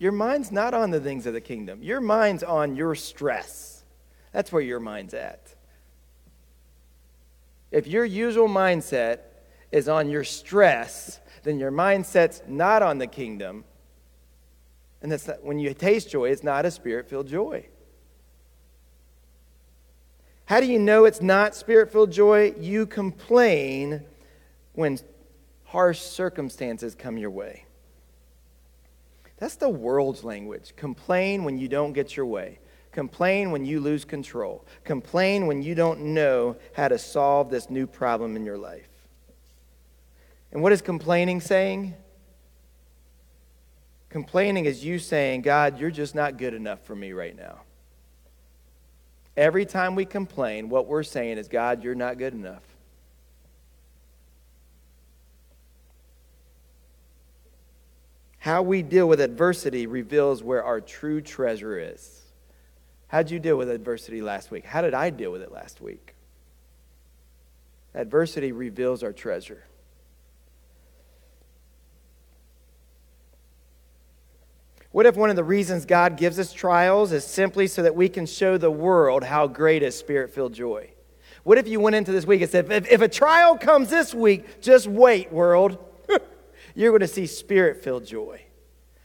[0.00, 3.84] your mind's not on the things of the kingdom, your mind's on your stress.
[4.32, 5.54] That's where your mind's at.
[7.70, 9.20] If your usual mindset
[9.70, 13.64] is on your stress, then your mindset's not on the kingdom.
[15.00, 17.68] And that's not, when you taste joy, it's not a spirit filled joy.
[20.46, 22.54] How do you know it's not spirit filled joy?
[22.58, 24.02] You complain
[24.74, 24.98] when
[25.64, 27.64] harsh circumstances come your way.
[29.38, 30.74] That's the world's language.
[30.76, 32.60] Complain when you don't get your way.
[32.92, 34.64] Complain when you lose control.
[34.84, 38.88] Complain when you don't know how to solve this new problem in your life.
[40.52, 41.94] And what is complaining saying?
[44.08, 47.65] Complaining is you saying, God, you're just not good enough for me right now.
[49.36, 52.62] Every time we complain, what we're saying is, God, you're not good enough.
[58.38, 62.22] How we deal with adversity reveals where our true treasure is.
[63.08, 64.64] How'd you deal with adversity last week?
[64.64, 66.14] How did I deal with it last week?
[67.94, 69.64] Adversity reveals our treasure.
[74.96, 78.08] What if one of the reasons God gives us trials is simply so that we
[78.08, 80.90] can show the world how great is spirit filled joy?
[81.42, 84.14] What if you went into this week and said, if, if a trial comes this
[84.14, 85.76] week, just wait, world.
[86.74, 88.40] You're going to see spirit filled joy.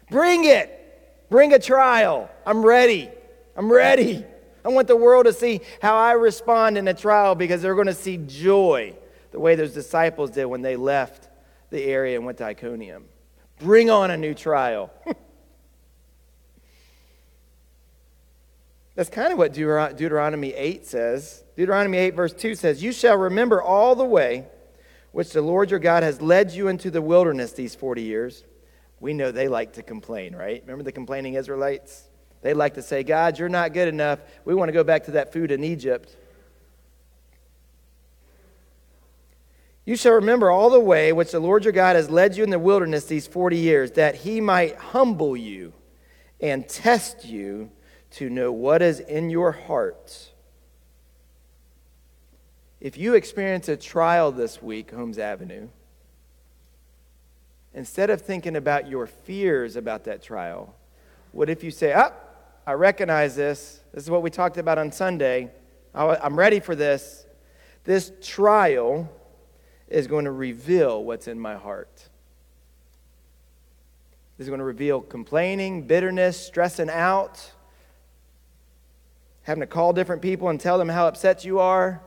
[0.09, 1.27] Bring it.
[1.29, 2.31] Bring a trial.
[2.45, 3.09] I'm ready.
[3.57, 4.23] I'm ready.
[4.63, 7.87] I want the world to see how I respond in a trial because they're going
[7.87, 8.95] to see joy
[9.31, 11.27] the way those disciples did when they left
[11.69, 13.09] the area and went to Iconium.
[13.59, 14.89] Bring on a new trial.
[19.01, 21.43] That's kind of what Deuteronomy 8 says.
[21.55, 24.45] Deuteronomy 8, verse 2 says, You shall remember all the way
[25.11, 28.43] which the Lord your God has led you into the wilderness these 40 years.
[28.99, 30.61] We know they like to complain, right?
[30.61, 32.03] Remember the complaining Israelites?
[32.43, 34.19] They like to say, God, you're not good enough.
[34.45, 36.15] We want to go back to that food in Egypt.
[39.83, 42.51] You shall remember all the way which the Lord your God has led you in
[42.51, 45.73] the wilderness these 40 years, that he might humble you
[46.39, 47.71] and test you
[48.11, 50.31] to know what is in your heart.
[52.79, 55.69] If you experience a trial this week, Holmes Avenue,
[57.73, 60.75] instead of thinking about your fears about that trial,
[61.31, 62.11] what if you say, Ah,
[62.65, 63.79] I recognize this.
[63.93, 65.51] This is what we talked about on Sunday.
[65.93, 67.25] I'm ready for this.
[67.83, 69.09] This trial
[69.87, 72.09] is going to reveal what's in my heart.
[74.37, 77.51] This is going to reveal complaining, bitterness, stressing out
[79.43, 82.01] having to call different people and tell them how upset you are.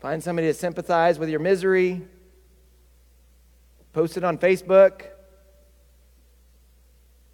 [0.00, 2.02] Find somebody to sympathize with your misery.
[3.92, 5.06] Post it on Facebook.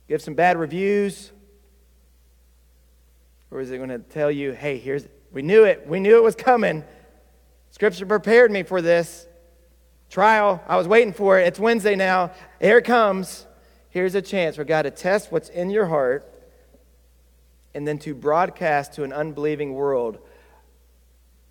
[0.09, 1.33] Give some bad reviews.
[3.51, 5.87] Or is it going to tell you, hey, here's, we knew it.
[5.88, 6.85] We knew it was coming.
[7.73, 9.27] Scripture prepared me for this
[10.09, 10.63] trial.
[10.69, 11.48] I was waiting for it.
[11.48, 12.31] It's Wednesday now.
[12.61, 13.46] Here it comes.
[13.88, 16.29] Here's a chance for God to test what's in your heart
[17.75, 20.18] and then to broadcast to an unbelieving world,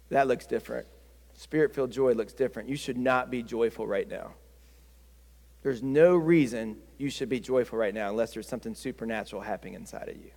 [0.09, 0.87] that looks different.
[1.33, 2.67] Spirit filled joy looks different.
[2.67, 4.33] You should not be joyful right now.
[5.61, 10.09] There's no reason you should be joyful right now unless there's something supernatural happening inside
[10.09, 10.31] of you.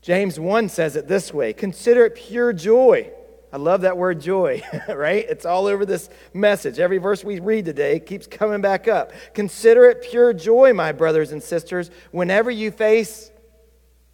[0.00, 3.10] James 1 says it this way Consider it pure joy
[3.52, 5.26] I love that word joy, right?
[5.28, 6.78] It's all over this message.
[6.78, 9.12] Every verse we read today keeps coming back up.
[9.34, 13.30] Consider it pure joy, my brothers and sisters, whenever you face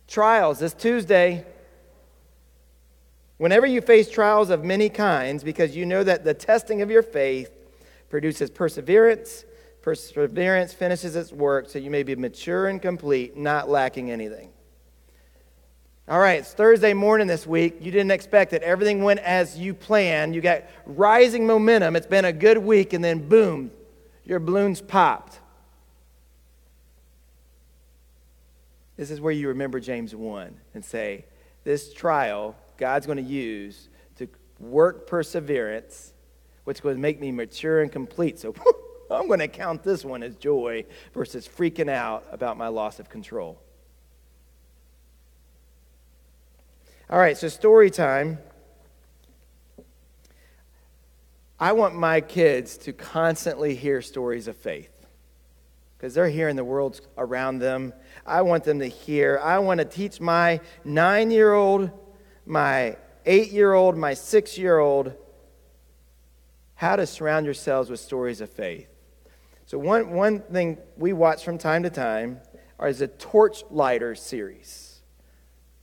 [0.09, 0.59] trials.
[0.59, 1.47] This Tuesday,
[3.36, 7.03] whenever you face trials of many kinds, because you know that the testing of your
[7.03, 7.53] faith
[8.09, 9.45] produces perseverance,
[9.89, 14.51] Perseverance finishes its work so you may be mature and complete, not lacking anything.
[16.09, 17.77] All right, it's Thursday morning this week.
[17.83, 18.63] You didn't expect it.
[18.63, 20.35] Everything went as you planned.
[20.35, 21.97] You got rising momentum.
[21.97, 23.71] It's been a good week, and then boom,
[24.25, 25.39] your balloons popped.
[28.97, 31.27] This is where you remember James 1 and say,
[31.65, 36.15] This trial God's going to use to work perseverance,
[36.65, 38.39] which will make me mature and complete.
[38.39, 38.55] So
[39.11, 43.11] I'm going to count this one as joy versus freaking out about my loss of
[43.11, 43.61] control.
[47.11, 48.37] All right, so story time.
[51.59, 54.93] I want my kids to constantly hear stories of faith
[55.97, 57.95] because they're hearing the world around them.
[58.27, 59.41] I want them to hear.
[59.43, 61.91] I want to teach my nine year old,
[62.45, 65.15] my eight year old, my six year old
[66.75, 68.87] how to surround yourselves with stories of faith.
[69.65, 72.43] So, one, one thing we watch from time to time
[72.83, 74.88] is a Torchlighter series.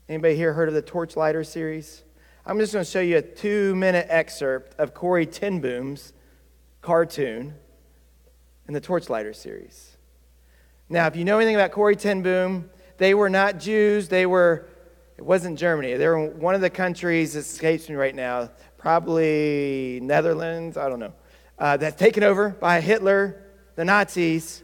[0.08, 2.03] Anybody here heard of the Torchlighter series?
[2.45, 6.14] I'm just going to show you a two minute excerpt of Corrie ten Boom's
[6.84, 7.56] cartoon
[8.68, 9.97] in the Torchlighter series.
[10.89, 14.08] Now, if you know anything about Corrie ten Boom, they were not Jews.
[14.08, 14.68] They were,
[15.18, 15.95] it wasn't Germany.
[15.95, 20.99] They were one of the countries that escapes me right now, probably Netherlands, I don't
[20.99, 21.14] know,
[21.58, 23.41] uh, that's taken over by Hitler,
[23.76, 24.62] the Nazis,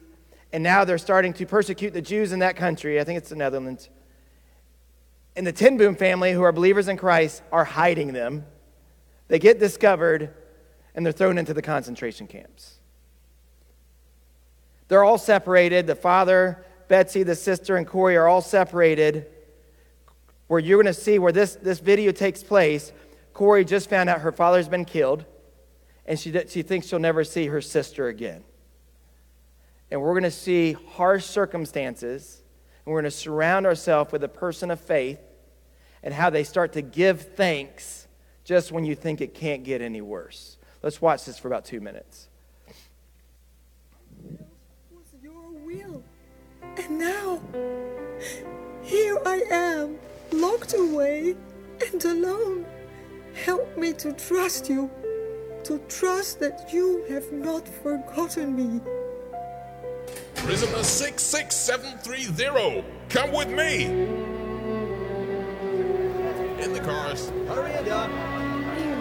[0.53, 3.01] and now they're starting to persecute the Jews in that country.
[3.01, 3.89] I think it's the Netherlands
[5.36, 8.45] and the ten Boom family, who are believers in Christ, are hiding them.
[9.27, 10.34] They get discovered
[10.93, 12.79] and they're thrown into the concentration camps.
[14.89, 15.88] They're all separated.
[15.88, 19.27] The father, Betsy, the sister, and Corrie are all separated.
[20.47, 22.91] Where you're going to see where this, this video takes place,
[23.34, 25.23] Corrie just found out her father's been killed,
[26.05, 28.43] and she, she thinks she'll never see her sister again.
[29.89, 32.40] And we're going to see harsh circumstances
[32.86, 35.19] and we're going to surround ourselves with a person of faith
[36.03, 38.07] and how they start to give thanks
[38.43, 40.57] just when you think it can't get any worse.
[40.82, 42.27] Let's watch this for about two minutes.
[44.89, 46.03] was your will.
[46.77, 47.41] And now,
[48.82, 49.99] here I am,
[50.32, 51.36] locked away
[51.91, 52.65] and alone.
[53.45, 54.89] Help me to trust you,
[55.63, 58.82] to trust that you have not forgotten me.
[60.36, 63.86] Prisoner 66730, come with me!
[66.64, 67.30] In the cars.
[67.47, 68.09] Hurry it up.
[68.78, 68.95] Here,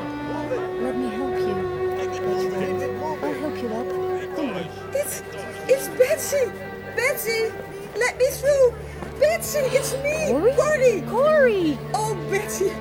[0.83, 1.71] let me help you.
[3.03, 3.87] I'll help you up.
[4.37, 4.69] There.
[4.93, 5.23] It's,
[5.69, 6.51] it's Betsy!
[6.97, 7.51] Betsy!
[7.97, 8.73] Let me through!
[9.19, 10.29] Betsy, it's me!
[10.29, 10.53] Corrie?
[10.55, 11.03] Corrie!
[11.03, 11.79] Corrie!
[11.95, 12.73] Oh, Betsy!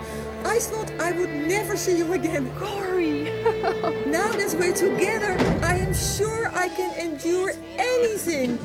[0.45, 2.49] I thought I would never see you again.
[2.57, 3.29] Corrie!
[4.05, 7.38] Now that we're together, I am sure I can endure
[7.99, 8.57] anything.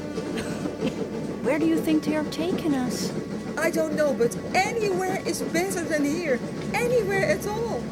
[1.43, 3.13] Where do you think they are taking us?
[3.57, 6.39] I don't know, but anywhere is better than here.
[6.73, 7.83] Anywhere at all.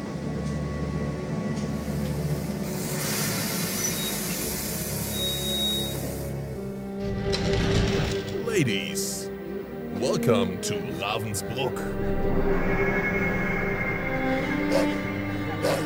[8.46, 9.30] Ladies,
[9.94, 11.76] welcome to Ravensbrück.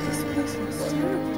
[0.07, 1.36] This place looks terrible.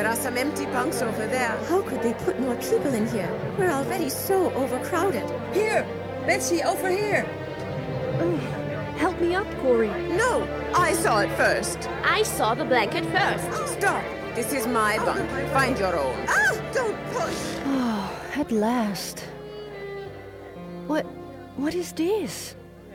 [0.00, 1.54] There are some empty bunks over there.
[1.68, 3.30] How could they put more people in here?
[3.58, 5.28] We're already so overcrowded.
[5.52, 5.86] Here!
[6.26, 7.26] Betsy, over here!
[8.18, 8.34] Oh,
[8.96, 9.92] Help me up, Corrie.
[10.16, 11.86] No, I saw it first.
[12.02, 13.74] I saw the blanket first.
[13.74, 14.02] Stop.
[14.34, 15.28] This is my bunk.
[15.52, 16.16] Find your own.
[16.28, 17.38] Ah, don't push!
[17.66, 19.20] Oh, at last.
[20.86, 21.04] What?
[21.56, 22.54] What is this?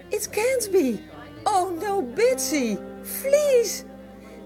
[0.09, 1.03] It can't be!
[1.45, 2.79] Oh no, Betsy!
[3.21, 3.85] Please!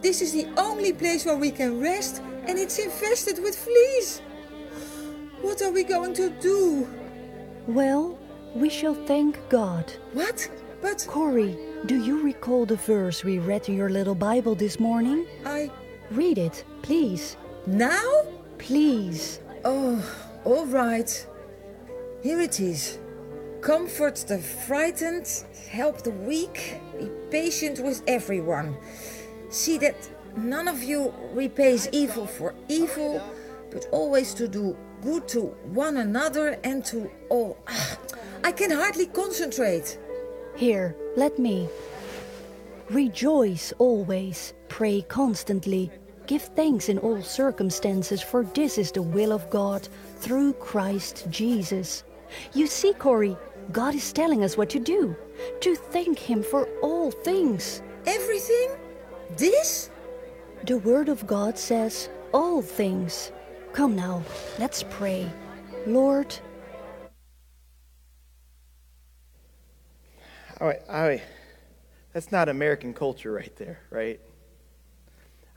[0.02, 4.22] This is the only place where we can rest, and it's infested with fleas!
[5.42, 6.88] What are we going to do?
[7.68, 8.18] Well,
[8.56, 9.94] we shall thank God.
[10.14, 10.50] What?
[10.82, 15.28] But Corrie, do you recall the verse we read in your little Bible this morning?
[15.46, 15.70] I.
[16.10, 17.38] Read it, please.
[17.68, 18.24] Now?
[18.58, 19.42] Please.
[19.64, 20.04] Oh,
[20.44, 21.28] all right.
[22.24, 22.98] Here it is.
[23.62, 25.28] Comfort the frightened,
[25.70, 28.76] help the weak, be patient with everyone.
[29.50, 33.22] See that none of you repays evil for evil,
[33.72, 35.42] but always to do good to
[35.74, 37.58] one another and to all.
[37.68, 37.98] Ah,
[38.44, 39.98] I can hardly concentrate.
[40.56, 41.70] Here, let me.
[42.90, 45.92] Rejoice always, pray constantly,
[46.26, 52.04] give thanks in all circumstances, for this is the will of God through Christ Jesus.
[52.54, 53.38] You see, Corrie,
[53.72, 55.16] God is telling us what to do
[55.62, 57.82] to thank Him for all things.
[58.06, 58.70] Everything?
[59.38, 59.92] This?
[60.66, 63.32] The Word of God says all things.
[63.72, 64.24] Come now,
[64.60, 65.32] let's pray.
[65.88, 66.36] Lord,
[70.60, 71.22] I, I,
[72.14, 74.20] that's not American culture right there, right?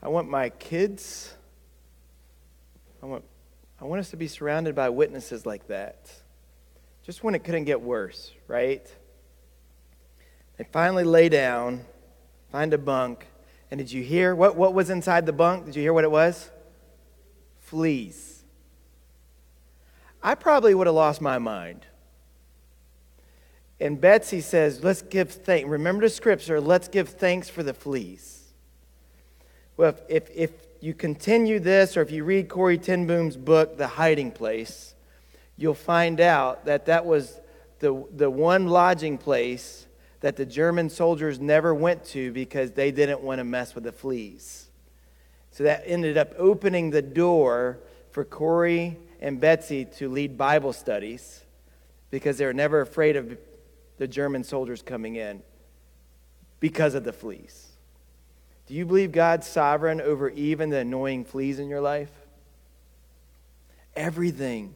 [0.03, 1.35] I want my kids,
[3.03, 3.25] I want,
[3.81, 6.11] I want us to be surrounded by witnesses like that.
[7.05, 8.87] Just when it couldn't get worse, right?
[10.57, 11.85] They finally lay down,
[12.53, 13.27] find a bunk,
[13.73, 15.65] and did you hear what, what was inside the bunk?
[15.65, 16.51] Did you hear what it was?
[17.61, 18.45] Fleas.
[20.23, 21.87] I probably would have lost my mind.
[23.81, 25.67] And Betsy says, let's give thanks.
[25.67, 28.53] Remember the scripture, let's give thanks for the fleas.
[29.79, 30.51] Well, if, if, if
[30.83, 34.95] you continue this, or if you read Corrie ten Boom's book, The Hiding Place,
[35.57, 37.41] you'll find out that that was
[37.79, 39.87] the, the one lodging place
[40.23, 43.93] that the German soldiers never went to because they didn't want to mess with the
[43.93, 44.69] fleas.
[45.51, 47.81] So that ended up opening the door
[48.13, 51.43] for Corrie and Betsy to lead Bible studies
[52.11, 53.37] because they were never afraid of
[53.99, 55.43] the German soldiers coming in
[56.61, 57.69] because of the fleas.
[58.67, 62.13] Do you believe God's sovereign over even the annoying fleas in your life?
[63.97, 64.75] Everything.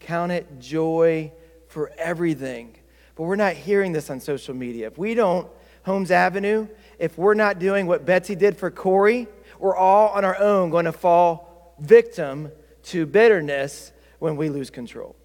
[0.00, 1.32] Count it joy
[1.68, 2.76] for everything.
[3.16, 4.86] But we're not hearing this on social media.
[4.86, 5.48] If we don't,
[5.84, 9.26] Holmes Avenue, if we're not doing what Betsy did for Corrie,
[9.58, 12.52] we're all on our own going to fall victim
[12.84, 15.16] to bitterness when we lose control.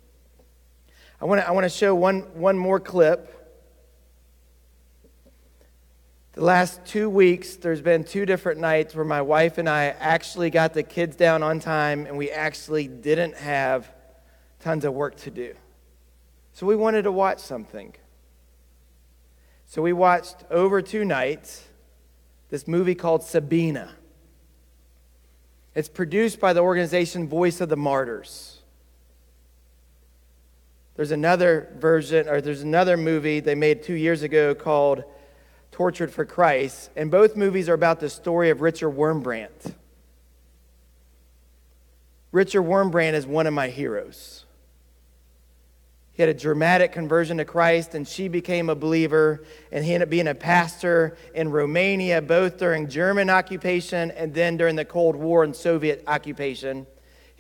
[1.20, 3.38] I want to I want to show one, one more clip.
[6.34, 10.50] The last two weeks, there's been two different nights where my wife and I actually
[10.50, 13.92] got the kids down on time and we actually didn't have
[14.62, 15.56] tons of work to do.
[16.54, 17.96] So we wanted to watch something.
[19.66, 21.64] So we watched over two nights
[22.50, 23.96] this movie called Sabina.
[25.74, 28.60] It's produced by the organization Voice of the Martyrs.
[30.96, 35.06] There's another version, or there's another movie they made two years ago called
[35.72, 39.74] Tortured for Christ, and both movies are about the story of Richard Wurmbrand.
[42.34, 44.41] Richard Wurmbrand is one of my heroes.
[46.14, 50.08] He had a dramatic conversion to Christ, and she became a believer, and he ended
[50.08, 55.16] up being a pastor in Romania, both during German occupation and then during the Cold
[55.16, 56.86] War and Soviet occupation.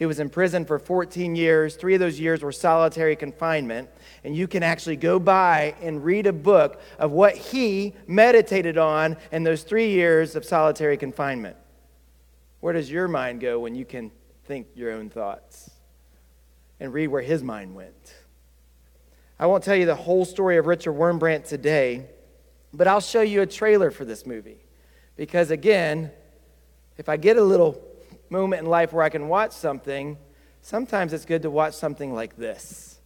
[0.01, 1.75] He was in prison for 14 years.
[1.75, 3.87] Three of those years were solitary confinement.
[4.23, 9.15] And you can actually go by and read a book of what he meditated on
[9.31, 11.55] in those three years of solitary confinement.
[12.61, 14.09] Where does your mind go when you can
[14.45, 15.69] think your own thoughts
[16.79, 18.15] and read where his mind went?
[19.41, 22.05] I won't tell you the whole story of Richard Wurmbrand today,
[22.71, 24.59] but I'll show you a trailer for this movie.
[25.15, 26.11] Because again,
[26.99, 27.83] if I get a little
[28.29, 30.19] moment in life where I can watch something,
[30.61, 32.99] sometimes it's good to watch something like this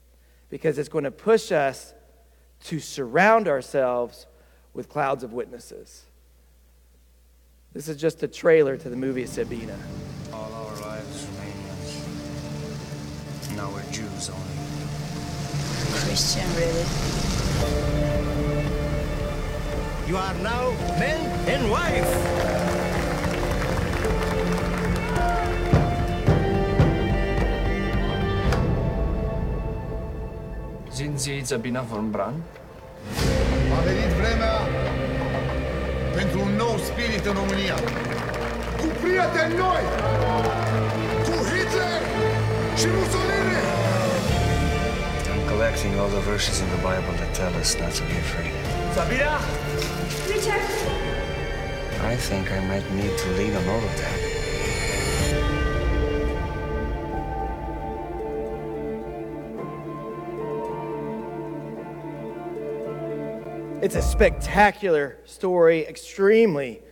[0.49, 1.93] because it's going to push us
[2.65, 4.27] to surround ourselves
[4.73, 6.03] with clouds of witnesses.
[7.71, 9.79] This is just a trailer to the movie Sabina.
[10.33, 11.95] All our lives Romanians.
[13.55, 14.64] Now we're Jews only.
[16.03, 16.85] Christian, really.
[20.07, 22.11] You are now man and wife.
[30.89, 32.43] Sind Sie Sabina von Bran?
[33.77, 34.55] A venit vremea
[36.15, 37.75] pentru un nou spirit în România.
[38.79, 39.83] Cu prieteni noi!
[41.23, 42.01] Cu Hitler
[42.77, 43.44] și Mussolini!
[45.65, 48.53] I'm collecting all the verses in the Bible that tell us not to be afraid.
[48.93, 49.41] Sabina!
[50.27, 50.61] Richard!
[52.01, 54.19] I think I might need to lead on all of that.
[63.81, 66.83] It's a spectacular story, extremely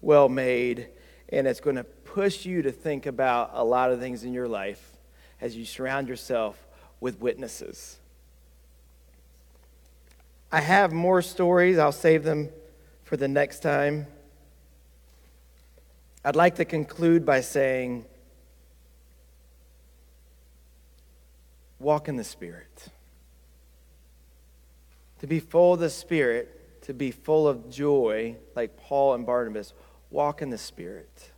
[0.00, 0.90] well made,
[1.28, 4.46] and it's going to push you to think about a lot of things in your
[4.46, 4.96] life
[5.40, 6.68] as you surround yourself
[7.00, 7.98] with witnesses.
[10.54, 12.50] I have more stories, I'll save them
[13.04, 14.06] for the next time.
[16.22, 18.04] I'd like to conclude by saying,
[21.78, 22.88] walk in the Spirit.
[25.20, 29.72] To be full of the Spirit, to be full of joy, like Paul and Barnabas,
[30.10, 31.30] walk in the Spirit.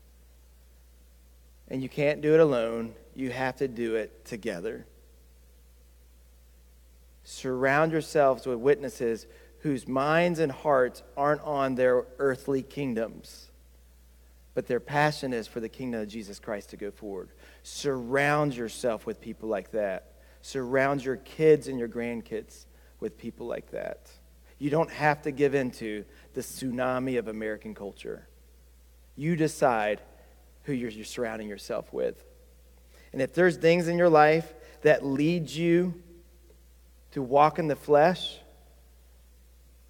[1.69, 4.87] And you can't do it alone, you have to do it together.
[7.25, 9.27] Surround yourselves with witnesses
[9.61, 13.51] whose minds and hearts aren't on their earthly kingdoms,
[14.53, 17.31] but their passion is for the kingdom of Jesus Christ to go forward.
[17.63, 20.13] Surround yourself with people like that.
[20.43, 22.67] Surround your kids and your grandkids
[23.01, 24.11] with people like that.
[24.59, 26.05] You don't have to give into
[26.35, 28.29] the tsunami of American culture.
[29.17, 30.03] You decide
[30.65, 32.23] who you're, you're surrounding yourself with.
[33.13, 34.53] And if there's things in your life
[34.83, 36.03] that lead you
[37.15, 38.39] to walk in the flesh,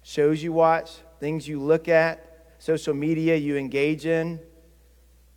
[0.03, 4.39] shows you watch, things you look at, social media you engage in,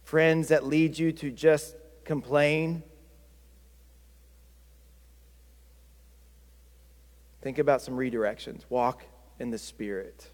[0.03, 1.74] friends that lead you to just
[2.05, 2.82] complain.
[7.41, 8.64] Think about some redirections.
[8.68, 9.07] Walk
[9.39, 10.28] in the Spirit.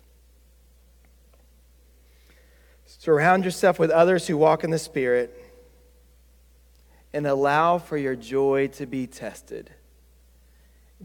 [2.85, 5.41] Surround yourself with others who walk in the Spirit
[7.13, 9.71] and allow for your joy to be tested.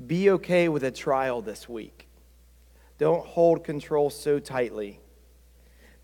[0.07, 2.07] Be okay with a trial this week.
[2.97, 4.99] Don't hold control so tightly.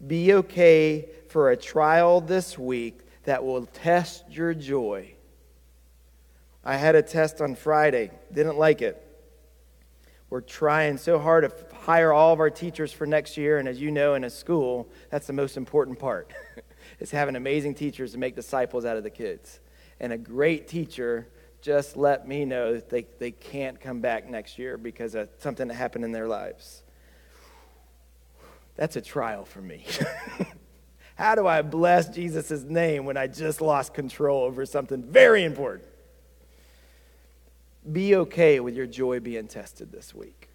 [0.06, 5.14] Be okay for a trial this week that will test your joy.
[6.64, 9.02] I had a test on Friday, didn't like it.
[10.30, 13.80] We're trying so hard to hire all of our teachers for next year, and as
[13.80, 16.34] you know, in a school, that's the most important part.
[17.00, 19.60] is having amazing teachers to make disciples out of the kids.
[20.00, 21.28] And a great teacher
[21.66, 25.68] just let me know that they, they can't come back next year because of something
[25.68, 26.84] that happened in their lives.
[28.76, 29.84] That's a trial for me.
[31.16, 35.90] How do I bless Jesus' name when I just lost control over something very important?
[37.92, 40.50] Be okay with your joy being tested this week.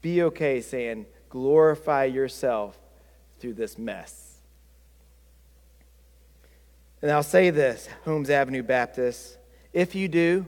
[0.00, 2.78] Be okay saying, glorify yourself
[3.40, 4.27] through this mess.
[7.00, 9.38] And I'll say this, Holmes Avenue Baptist,
[9.72, 10.46] if you do,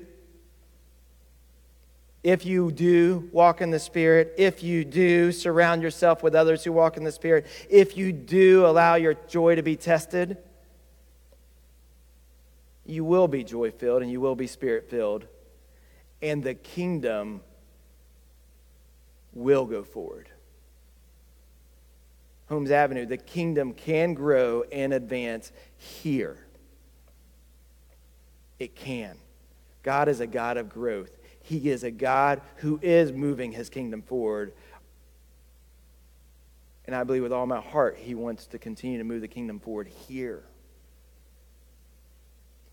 [2.22, 6.72] if you do walk in the Spirit, if you do surround yourself with others who
[6.72, 10.36] walk in the Spirit, if you do allow your joy to be tested,
[12.90, 15.26] you will be joy filled and you will be spirit filled.
[16.20, 17.40] And the kingdom
[19.32, 20.28] will go forward.
[22.50, 26.36] Holmes Avenue, the kingdom can grow and advance here.
[28.58, 29.16] It can.
[29.84, 31.16] God is a God of growth.
[31.40, 34.52] He is a God who is moving his kingdom forward.
[36.86, 39.60] And I believe with all my heart, he wants to continue to move the kingdom
[39.60, 40.42] forward here.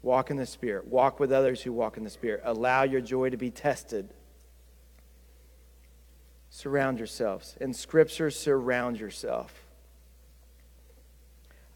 [0.01, 0.87] Walk in the Spirit.
[0.87, 2.41] Walk with others who walk in the Spirit.
[2.43, 4.09] Allow your joy to be tested.
[6.49, 7.55] Surround yourselves.
[7.61, 9.66] In Scripture, surround yourself.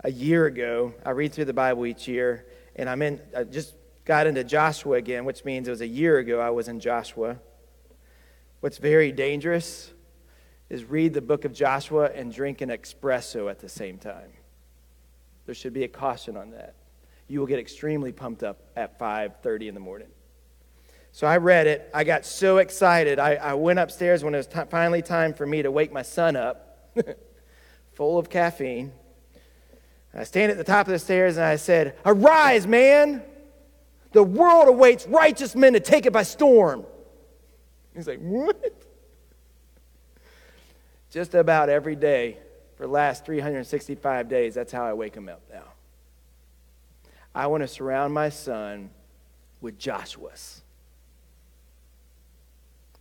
[0.03, 3.75] A year ago, I read through the Bible each year, and I'm in, I just
[4.03, 7.39] got into Joshua again, which means it was a year ago I was in Joshua.
[8.61, 9.91] What's very dangerous
[10.69, 14.31] is read the book of Joshua and drink an espresso at the same time.
[15.45, 16.75] There should be a caution on that.
[17.27, 20.07] You will get extremely pumped up at 5:30 in the morning.
[21.11, 21.89] So I read it.
[21.93, 23.19] I got so excited.
[23.19, 26.03] I, I went upstairs when it was t- finally time for me to wake my
[26.03, 26.95] son up,
[27.93, 28.93] full of caffeine.
[30.13, 33.23] I stand at the top of the stairs and I said, Arise, man!
[34.11, 36.85] The world awaits righteous men to take it by storm.
[37.93, 38.81] He's like, What?
[41.09, 42.37] Just about every day
[42.75, 45.63] for the last 365 days, that's how I wake him up now.
[47.33, 48.89] I want to surround my son
[49.61, 50.61] with Joshua's.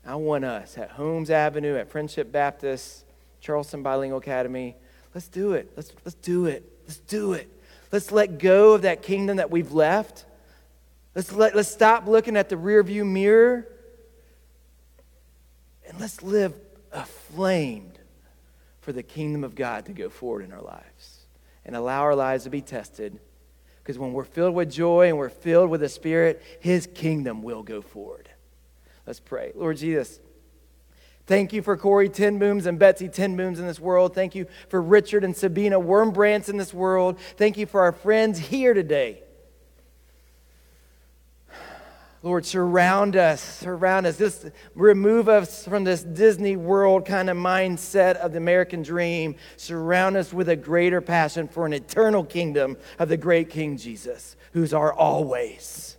[0.06, 3.04] I want us at Holmes Avenue, at Friendship Baptist,
[3.40, 4.76] Charleston Bilingual Academy.
[5.14, 5.72] Let's do it.
[5.76, 6.69] Let's, let's do it.
[6.90, 7.48] Let's do it.
[7.92, 10.24] Let's let go of that kingdom that we've left.
[11.14, 13.68] Let's, let, let's stop looking at the rearview mirror
[15.88, 16.52] and let's live
[16.92, 17.92] aflamed
[18.80, 21.26] for the kingdom of God to go forward in our lives
[21.64, 23.20] and allow our lives to be tested.
[23.80, 27.62] Because when we're filled with joy and we're filled with the Spirit, His kingdom will
[27.62, 28.28] go forward.
[29.06, 29.52] Let's pray.
[29.54, 30.18] Lord Jesus,
[31.30, 34.16] thank you for Corrie ten Booms and Betsy ten Booms in this world.
[34.16, 37.20] Thank you for Richard and Sabina Wurmbrands in this world.
[37.36, 39.22] Thank you for our friends here today.
[42.24, 44.16] Lord, surround us, surround us.
[44.16, 49.36] This remove us from this Disney World kind of mindset of the American dream.
[49.56, 54.36] Surround us with a greater passion for an eternal kingdom of the great King Jesus,
[54.52, 55.96] who's our always.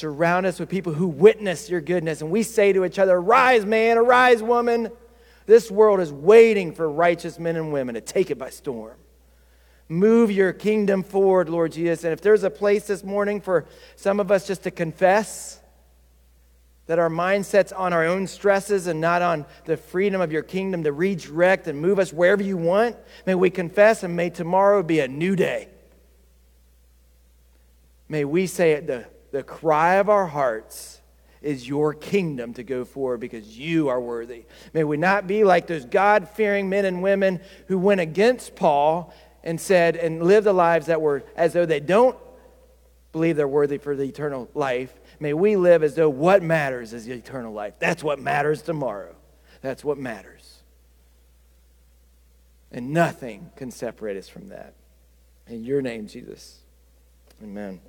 [0.00, 3.66] Surround us with people who witness your goodness, and we say to each other, "Arise,
[3.66, 3.98] man!
[3.98, 4.90] Arise, woman!"
[5.44, 8.96] This world is waiting for righteous men and women to take it by storm.
[9.90, 12.04] Move your kingdom forward, Lord Jesus.
[12.04, 15.60] And if there's a place this morning for some of us just to confess
[16.86, 20.82] that our mindset's on our own stresses and not on the freedom of your kingdom
[20.84, 22.96] to redirect and move us wherever you want.
[23.26, 25.68] May we confess and may tomorrow be a new day.
[28.08, 31.00] May we say it the, the cry of our hearts
[31.42, 34.44] is your kingdom to go forward because you are worthy.
[34.74, 39.14] May we not be like those God fearing men and women who went against Paul
[39.42, 42.16] and said and lived the lives that were as though they don't
[43.12, 47.04] believe they're worthy for the eternal life May we live as though what matters is
[47.04, 47.74] the eternal life.
[47.78, 49.14] That's what matters tomorrow.
[49.60, 50.62] That's what matters.
[52.72, 54.74] And nothing can separate us from that.
[55.46, 56.60] In your name, Jesus.
[57.42, 57.80] Amen.